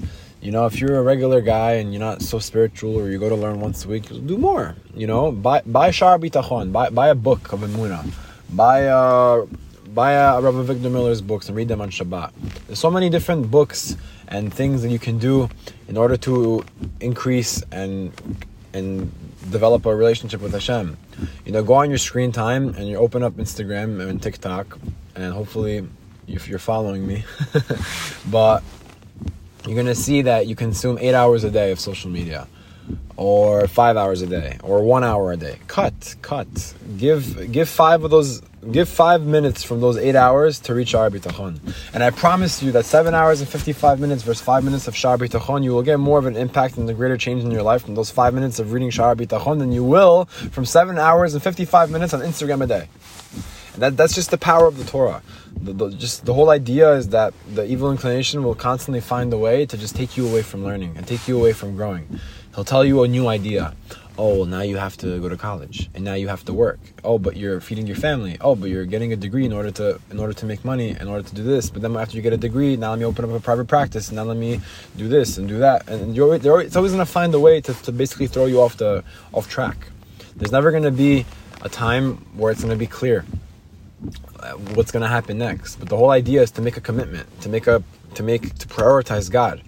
You 0.41 0.51
know, 0.51 0.65
if 0.67 0.79
you're 0.79 0.97
a 0.97 1.01
regular 1.01 1.41
guy 1.41 1.73
and 1.73 1.91
you're 1.91 1.99
not 1.99 2.21
so 2.21 2.37
spiritual, 2.37 2.95
or 2.95 3.09
you 3.09 3.17
go 3.17 3.29
to 3.29 3.35
learn 3.35 3.59
once 3.59 3.83
a 3.85 3.87
week, 3.87 4.05
do 4.27 4.37
more. 4.37 4.75
You 4.93 5.07
know, 5.07 5.31
buy 5.31 5.61
buy 5.65 5.91
Shar 5.91 6.19
Bitachon, 6.19 6.71
buy 6.71 6.89
buy 6.89 7.09
a 7.09 7.15
book 7.15 7.51
of 7.51 7.61
Emunah, 7.61 8.13
buy 8.53 8.85
uh 8.87 9.45
buy 9.87 10.11
a 10.11 10.41
Rabbi 10.41 10.57
Avigdor 10.57 10.91
Miller's 10.91 11.21
books 11.21 11.47
and 11.47 11.55
read 11.55 11.67
them 11.67 11.81
on 11.81 11.89
Shabbat. 11.89 12.31
There's 12.67 12.79
so 12.79 12.91
many 12.91 13.09
different 13.09 13.49
books 13.49 13.95
and 14.27 14.53
things 14.53 14.81
that 14.81 14.89
you 14.89 14.99
can 14.99 15.17
do 15.17 15.49
in 15.87 15.97
order 15.97 16.17
to 16.17 16.63
increase 16.99 17.63
and 17.71 18.11
and 18.73 19.11
develop 19.51 19.85
a 19.85 19.95
relationship 19.95 20.41
with 20.41 20.51
Hashem. 20.51 20.97
You 21.45 21.53
know, 21.53 21.63
go 21.63 21.75
on 21.75 21.89
your 21.89 21.97
screen 21.97 22.31
time 22.31 22.69
and 22.75 22.87
you 22.87 22.97
open 22.97 23.23
up 23.23 23.33
Instagram 23.33 24.01
and 24.07 24.21
TikTok, 24.21 24.77
and 25.15 25.33
hopefully 25.33 25.87
if 26.27 26.47
you're 26.47 26.59
following 26.59 27.05
me. 27.05 27.23
but 28.31 28.63
you're 29.65 29.75
gonna 29.75 29.95
see 29.95 30.21
that 30.23 30.47
you 30.47 30.55
consume 30.55 30.97
eight 30.99 31.15
hours 31.15 31.43
a 31.43 31.49
day 31.49 31.71
of 31.71 31.79
social 31.79 32.09
media, 32.09 32.47
or 33.17 33.67
five 33.67 33.97
hours 33.97 34.21
a 34.21 34.27
day, 34.27 34.57
or 34.63 34.83
one 34.83 35.03
hour 35.03 35.31
a 35.31 35.38
day. 35.38 35.57
Cut, 35.67 36.15
cut. 36.21 36.75
Give 36.97 37.51
give 37.51 37.69
five 37.69 38.03
of 38.03 38.11
those. 38.11 38.41
Give 38.71 38.89
five 38.89 39.21
minutes 39.21 39.63
from 39.63 39.79
those 39.79 39.95
eight 39.95 40.15
hours 40.15 40.59
to 40.61 40.73
reach 40.73 40.89
Shar. 40.89 41.11
And 41.13 42.03
I 42.03 42.09
promise 42.09 42.63
you 42.63 42.71
that 42.71 42.85
seven 42.85 43.13
hours 43.13 43.39
and 43.39 43.47
55 43.47 43.99
minutes 43.99 44.23
versus 44.23 44.41
five 44.41 44.63
minutes 44.63 44.88
of 44.88 44.95
Shar 44.95 45.19
Bitachon, 45.19 45.63
you 45.63 45.69
will 45.69 45.83
get 45.83 45.99
more 45.99 46.17
of 46.17 46.25
an 46.25 46.35
impact 46.35 46.77
and 46.77 46.89
a 46.89 46.93
greater 46.95 47.15
change 47.15 47.43
in 47.43 47.51
your 47.51 47.61
life 47.61 47.83
from 47.83 47.93
those 47.93 48.09
five 48.09 48.33
minutes 48.33 48.57
of 48.57 48.73
reading 48.73 48.89
Shar 48.89 49.15
Bitachon 49.15 49.59
than 49.59 49.71
you 49.71 49.83
will 49.83 50.25
from 50.25 50.65
seven 50.65 50.97
hours 50.97 51.35
and 51.35 51.43
55 51.43 51.91
minutes 51.91 52.15
on 52.15 52.21
Instagram 52.21 52.63
a 52.63 52.65
day. 52.65 52.89
And 53.75 53.83
that, 53.83 53.97
that's 53.97 54.15
just 54.15 54.31
the 54.31 54.38
power 54.38 54.67
of 54.67 54.77
the 54.77 54.85
Torah. 54.85 55.21
The, 55.57 55.73
the, 55.73 55.89
just 55.89 56.25
the 56.25 56.33
whole 56.33 56.49
idea 56.49 56.93
is 56.93 57.09
that 57.09 57.33
the 57.53 57.65
evil 57.65 57.91
inclination 57.91 58.41
will 58.41 58.55
constantly 58.55 59.01
find 59.01 59.31
a 59.33 59.38
way 59.38 59.65
to 59.65 59.77
just 59.77 59.95
take 59.95 60.15
you 60.15 60.25
away 60.27 60.43
from 60.43 60.63
learning 60.63 60.93
and 60.95 61.05
take 61.05 61.27
you 61.27 61.38
away 61.38 61.51
from 61.51 61.75
growing. 61.75 62.19
He'll 62.55 62.63
tell 62.63 62.85
you 62.85 63.03
a 63.03 63.07
new 63.07 63.27
idea. 63.27 63.75
Oh, 64.17 64.38
well, 64.38 64.45
now 64.45 64.61
you 64.61 64.77
have 64.77 64.95
to 64.97 65.19
go 65.19 65.27
to 65.27 65.35
college, 65.35 65.89
and 65.93 66.05
now 66.05 66.13
you 66.13 66.29
have 66.29 66.45
to 66.45 66.53
work. 66.53 66.79
Oh, 67.03 67.19
but 67.19 67.35
you're 67.35 67.59
feeding 67.59 67.85
your 67.85 67.97
family. 67.97 68.38
Oh, 68.39 68.55
but 68.55 68.69
you're 68.69 68.85
getting 68.85 69.11
a 69.11 69.17
degree 69.17 69.43
in 69.43 69.51
order 69.51 69.71
to 69.71 69.99
in 70.09 70.19
order 70.19 70.31
to 70.31 70.45
make 70.45 70.63
money, 70.63 70.91
in 70.91 71.09
order 71.09 71.27
to 71.27 71.35
do 71.35 71.43
this. 71.43 71.69
But 71.69 71.81
then 71.81 71.97
after 71.97 72.15
you 72.15 72.21
get 72.21 72.31
a 72.31 72.38
degree, 72.38 72.77
now 72.77 72.91
let 72.91 72.99
me 72.99 73.03
open 73.03 73.25
up 73.25 73.31
a 73.31 73.41
private 73.41 73.67
practice. 73.67 74.13
Now 74.13 74.23
let 74.23 74.38
me 74.38 74.61
do 74.95 75.09
this 75.09 75.38
and 75.38 75.49
do 75.49 75.57
that. 75.57 75.89
And 75.89 76.15
you're, 76.15 76.38
they're, 76.38 76.61
it's 76.61 76.77
always 76.77 76.93
going 76.93 77.05
to 77.05 77.11
find 77.11 77.33
a 77.35 77.39
way 77.41 77.59
to, 77.59 77.73
to 77.73 77.91
basically 77.91 78.27
throw 78.27 78.45
you 78.45 78.61
off 78.61 78.77
the 78.77 79.03
off 79.33 79.49
track. 79.49 79.89
There's 80.38 80.53
never 80.53 80.71
going 80.71 80.83
to 80.83 80.91
be 80.91 81.25
a 81.61 81.67
time 81.67 82.25
where 82.38 82.53
it's 82.53 82.61
going 82.61 82.71
to 82.71 82.79
be 82.79 82.88
clear 82.88 83.25
what's 84.73 84.91
going 84.91 85.01
to 85.01 85.09
happen 85.09 85.37
next. 85.37 85.77
But 85.77 85.89
the 85.89 85.97
whole 85.97 86.11
idea 86.11 86.41
is 86.41 86.51
to 86.51 86.61
make 86.61 86.77
a 86.77 86.81
commitment, 86.81 87.27
to 87.41 87.49
make 87.49 87.67
a 87.67 87.83
to 88.15 88.23
make 88.23 88.57
to 88.59 88.67
prioritize 88.67 89.29
God. 89.29 89.61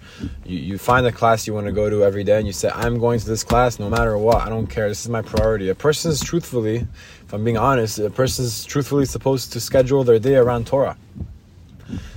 You, 0.44 0.58
you 0.58 0.78
find 0.78 1.06
a 1.06 1.12
class 1.12 1.46
you 1.46 1.54
want 1.54 1.66
to 1.66 1.72
go 1.72 1.90
to 1.90 2.02
every 2.02 2.24
day, 2.24 2.38
and 2.38 2.46
you 2.46 2.52
say, 2.52 2.70
"I'm 2.74 2.98
going 2.98 3.20
to 3.20 3.26
this 3.26 3.44
class 3.44 3.78
no 3.78 3.90
matter 3.90 4.16
what. 4.16 4.38
I 4.42 4.48
don't 4.48 4.66
care. 4.66 4.88
This 4.88 5.02
is 5.02 5.08
my 5.08 5.22
priority." 5.22 5.68
A 5.68 5.74
person 5.74 6.10
is 6.10 6.20
truthfully, 6.20 6.86
if 7.26 7.32
I'm 7.32 7.44
being 7.44 7.58
honest, 7.58 7.98
a 7.98 8.10
person 8.10 8.44
is 8.44 8.64
truthfully 8.64 9.04
supposed 9.04 9.52
to 9.52 9.60
schedule 9.60 10.04
their 10.04 10.18
day 10.18 10.36
around 10.36 10.66
Torah. 10.66 10.96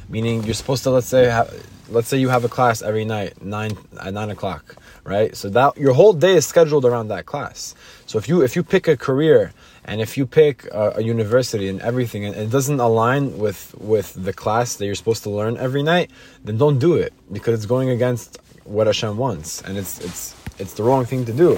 Meaning, 0.10 0.44
you're 0.44 0.54
supposed 0.54 0.84
to 0.84 0.90
let's 0.90 1.08
say 1.08 1.26
have, 1.26 1.54
let's 1.90 2.08
say 2.08 2.18
you 2.18 2.30
have 2.30 2.44
a 2.44 2.50
class 2.50 2.82
every 2.82 3.06
night 3.06 3.42
nine 3.44 3.78
at 4.02 4.14
nine 4.14 4.30
o'clock, 4.30 4.76
right? 5.04 5.36
So 5.36 5.50
that 5.50 5.78
your 5.78 5.94
whole 5.94 6.14
day 6.14 6.36
is 6.36 6.46
scheduled 6.46 6.86
around 6.86 7.10
that 7.10 7.26
class. 7.26 7.76
So 8.06 8.18
if 8.18 8.28
you 8.28 8.42
if 8.42 8.56
you 8.56 8.64
pick 8.64 8.88
a 8.88 8.98
career 8.98 9.54
and 9.86 10.00
if 10.02 10.18
you 10.18 10.26
pick 10.26 10.66
a, 10.66 10.94
a, 10.98 11.02
university 11.02 11.68
and 11.68 11.82
everything 11.82 12.26
and 12.26 12.36
it 12.36 12.50
doesn't 12.50 12.80
align 12.80 13.38
with 13.38 13.76
with 13.80 14.14
the 14.14 14.34
class 14.34 14.76
that 14.76 14.86
you're 14.86 14.96
supposed 14.96 15.24
to 15.24 15.30
learn 15.30 15.58
every 15.58 15.84
night, 15.84 16.12
then 16.44 16.58
don't 16.58 16.80
do 16.80 16.96
it 16.96 17.14
because 17.32 17.56
it's 17.56 17.66
going 17.66 17.90
against 17.90 18.40
what 18.64 18.88
Hashem 18.88 19.18
wants, 19.18 19.62
and 19.62 19.78
it's 19.78 20.00
it's 20.00 20.36
it's 20.60 20.74
the 20.74 20.84
wrong 20.84 21.06
thing 21.06 21.26
to 21.26 21.34
do. 21.34 21.56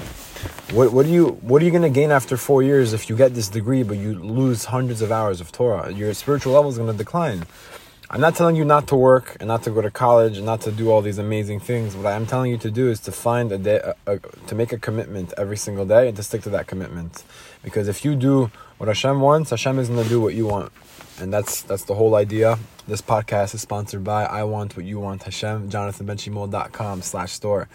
What, 0.72 0.92
what 0.92 1.06
do 1.06 1.12
you 1.12 1.26
what 1.42 1.60
are 1.60 1.64
you 1.64 1.70
gonna 1.70 1.90
gain 1.90 2.10
after 2.10 2.36
four 2.36 2.62
years 2.62 2.92
if 2.92 3.08
you 3.08 3.16
get 3.16 3.34
this 3.34 3.48
degree 3.48 3.82
but 3.82 3.98
you 3.98 4.14
lose 4.14 4.64
hundreds 4.64 5.02
of 5.02 5.12
hours 5.12 5.40
of 5.40 5.52
Torah? 5.52 5.92
Your 5.92 6.14
spiritual 6.14 6.54
level 6.54 6.70
is 6.70 6.78
gonna 6.78 6.94
decline. 6.94 7.44
I'm 8.10 8.20
not 8.20 8.36
telling 8.36 8.54
you 8.54 8.64
not 8.64 8.86
to 8.88 8.96
work 8.96 9.36
and 9.40 9.48
not 9.48 9.62
to 9.64 9.70
go 9.70 9.80
to 9.80 9.90
college 9.90 10.36
and 10.36 10.46
not 10.46 10.60
to 10.62 10.72
do 10.72 10.90
all 10.90 11.02
these 11.02 11.18
amazing 11.18 11.60
things. 11.60 11.96
What 11.96 12.06
I 12.06 12.12
am 12.12 12.26
telling 12.26 12.50
you 12.50 12.58
to 12.58 12.70
do 12.70 12.88
is 12.90 13.00
to 13.00 13.12
find 13.12 13.50
a 13.50 13.58
day, 13.58 13.80
a, 13.82 13.94
a, 14.06 14.18
to 14.18 14.54
make 14.54 14.72
a 14.72 14.78
commitment 14.78 15.32
every 15.36 15.56
single 15.56 15.86
day 15.86 16.08
and 16.08 16.16
to 16.16 16.22
stick 16.22 16.42
to 16.42 16.50
that 16.50 16.66
commitment. 16.66 17.24
Because 17.64 17.88
if 17.88 18.04
you 18.04 18.14
do 18.14 18.50
what 18.78 18.88
Hashem 18.88 19.20
wants, 19.20 19.50
Hashem 19.50 19.78
is 19.78 19.88
gonna 19.88 20.04
do 20.04 20.20
what 20.20 20.34
you 20.34 20.46
want, 20.46 20.70
and 21.18 21.32
that's 21.32 21.62
that's 21.62 21.84
the 21.84 21.94
whole 21.94 22.14
idea. 22.14 22.58
This 22.86 23.00
podcast 23.00 23.54
is 23.54 23.62
sponsored 23.62 24.04
by 24.04 24.26
I 24.26 24.44
Want 24.44 24.76
What 24.76 24.84
You 24.84 25.00
Want 25.00 25.22
Hashem, 25.22 25.70
JonathanBenshimol.com 25.70 27.00
slash 27.00 27.32
store. 27.32 27.68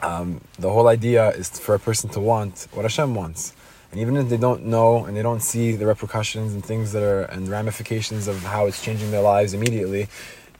Um, 0.00 0.40
the 0.58 0.70
whole 0.70 0.88
idea 0.88 1.28
is 1.30 1.50
for 1.50 1.74
a 1.74 1.78
person 1.78 2.08
to 2.10 2.20
want 2.20 2.66
what 2.72 2.82
Hashem 2.82 3.14
wants. 3.14 3.52
And 3.90 4.00
even 4.00 4.16
if 4.16 4.28
they 4.28 4.36
don't 4.36 4.64
know 4.64 5.04
and 5.04 5.16
they 5.16 5.22
don't 5.22 5.40
see 5.40 5.72
the 5.72 5.84
repercussions 5.84 6.54
and 6.54 6.64
things 6.64 6.92
that 6.92 7.02
are 7.02 7.22
and 7.22 7.48
ramifications 7.48 8.28
of 8.28 8.42
how 8.42 8.66
it's 8.66 8.82
changing 8.82 9.10
their 9.10 9.20
lives 9.20 9.52
immediately, 9.52 10.08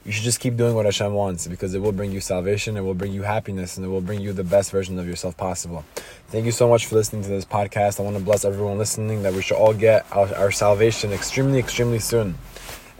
you 0.05 0.11
should 0.11 0.23
just 0.23 0.39
keep 0.39 0.57
doing 0.57 0.73
what 0.73 0.85
Hashem 0.85 1.13
wants 1.13 1.47
because 1.47 1.73
it 1.73 1.79
will 1.79 1.91
bring 1.91 2.11
you 2.11 2.21
salvation, 2.21 2.75
it 2.75 2.81
will 2.81 2.95
bring 2.95 3.13
you 3.13 3.21
happiness, 3.21 3.77
and 3.77 3.85
it 3.85 3.89
will 3.89 4.01
bring 4.01 4.19
you 4.19 4.33
the 4.33 4.43
best 4.43 4.71
version 4.71 4.97
of 4.97 5.07
yourself 5.07 5.37
possible. 5.37 5.85
Thank 6.27 6.45
you 6.45 6.51
so 6.51 6.67
much 6.67 6.87
for 6.87 6.95
listening 6.95 7.21
to 7.23 7.29
this 7.29 7.45
podcast. 7.45 7.99
I 7.99 8.03
want 8.03 8.17
to 8.17 8.23
bless 8.23 8.43
everyone 8.43 8.77
listening 8.77 9.21
that 9.23 9.33
we 9.33 9.41
should 9.41 9.57
all 9.57 9.73
get 9.73 10.05
our, 10.11 10.33
our 10.35 10.51
salvation 10.51 11.11
extremely, 11.11 11.59
extremely 11.59 11.99
soon. 11.99 12.35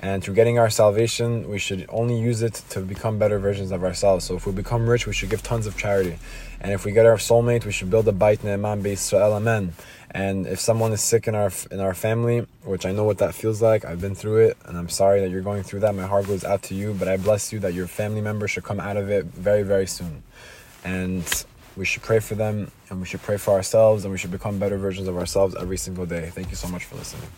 And 0.04 0.24
through 0.24 0.34
getting 0.34 0.58
our 0.58 0.72
salvation, 0.72 1.48
we 1.48 1.60
should 1.60 1.86
only 1.90 2.20
use 2.20 2.42
it 2.42 2.56
to 2.72 2.82
become 2.82 3.20
better 3.20 3.38
versions 3.38 3.72
of 3.72 3.84
ourselves. 3.84 4.26
So 4.26 4.36
if 4.36 4.48
we 4.48 4.52
become 4.52 4.90
rich, 4.90 5.06
we 5.06 5.14
should 5.14 5.30
give 5.30 5.44
tons 5.44 5.68
of 5.68 5.78
charity. 5.78 6.18
And 6.60 6.72
if 6.72 6.86
we 6.86 6.92
get 6.92 7.06
our 7.06 7.18
soulmate, 7.18 7.66
we 7.66 7.72
should 7.72 7.92
build 7.92 8.08
a 8.08 8.12
bait 8.12 8.44
ne'eman 8.44 8.82
be'Yisrael, 8.82 9.36
amen. 9.36 9.74
And 10.14 10.46
if 10.46 10.60
someone 10.60 10.92
is 10.92 11.02
sick 11.02 11.28
in 11.28 11.36
our 11.36 11.52
in 11.72 11.80
our 11.80 11.94
family, 11.94 12.46
which 12.64 12.86
I 12.86 12.92
know 12.92 13.06
what 13.06 13.20
that 13.20 13.34
feels 13.34 13.62
like, 13.62 13.86
I've 13.86 14.02
been 14.02 14.16
through 14.16 14.48
it, 14.48 14.58
and 14.66 14.78
I'm 14.78 14.90
sorry 14.90 15.22
that 15.22 15.30
you're 15.30 15.42
going 15.42 15.64
through 15.64 15.80
that. 15.82 15.96
My 15.96 16.06
heart 16.06 16.28
goes 16.28 16.44
out 16.44 16.64
to 16.64 16.76
you, 16.76 16.94
but 16.94 17.08
I 17.08 17.16
bless 17.16 17.54
you 17.54 17.60
that 17.60 17.74
your 17.74 17.88
family 17.88 18.22
member 18.22 18.48
should 18.48 18.66
come 18.66 18.80
out 18.80 18.98
of 18.98 19.10
it 19.10 19.26
very, 19.26 19.64
very 19.64 19.88
soon. 19.88 20.24
And 20.84 21.24
we 21.78 21.86
should 21.86 22.02
pray 22.02 22.20
for 22.20 22.36
them, 22.36 22.72
and 22.90 23.00
we 23.00 23.06
should 23.06 23.22
pray 23.22 23.38
for 23.38 23.52
ourselves, 23.52 24.04
and 24.04 24.12
we 24.12 24.18
should 24.18 24.32
become 24.32 24.60
better 24.60 24.78
versions 24.78 25.08
of 25.08 25.16
ourselves 25.18 25.56
every 25.56 25.78
single 25.78 26.06
day. 26.06 26.30
Thank 26.34 26.50
you 26.50 26.58
so 26.58 26.68
much 26.68 26.84
for 26.84 26.96
listening. 26.96 27.30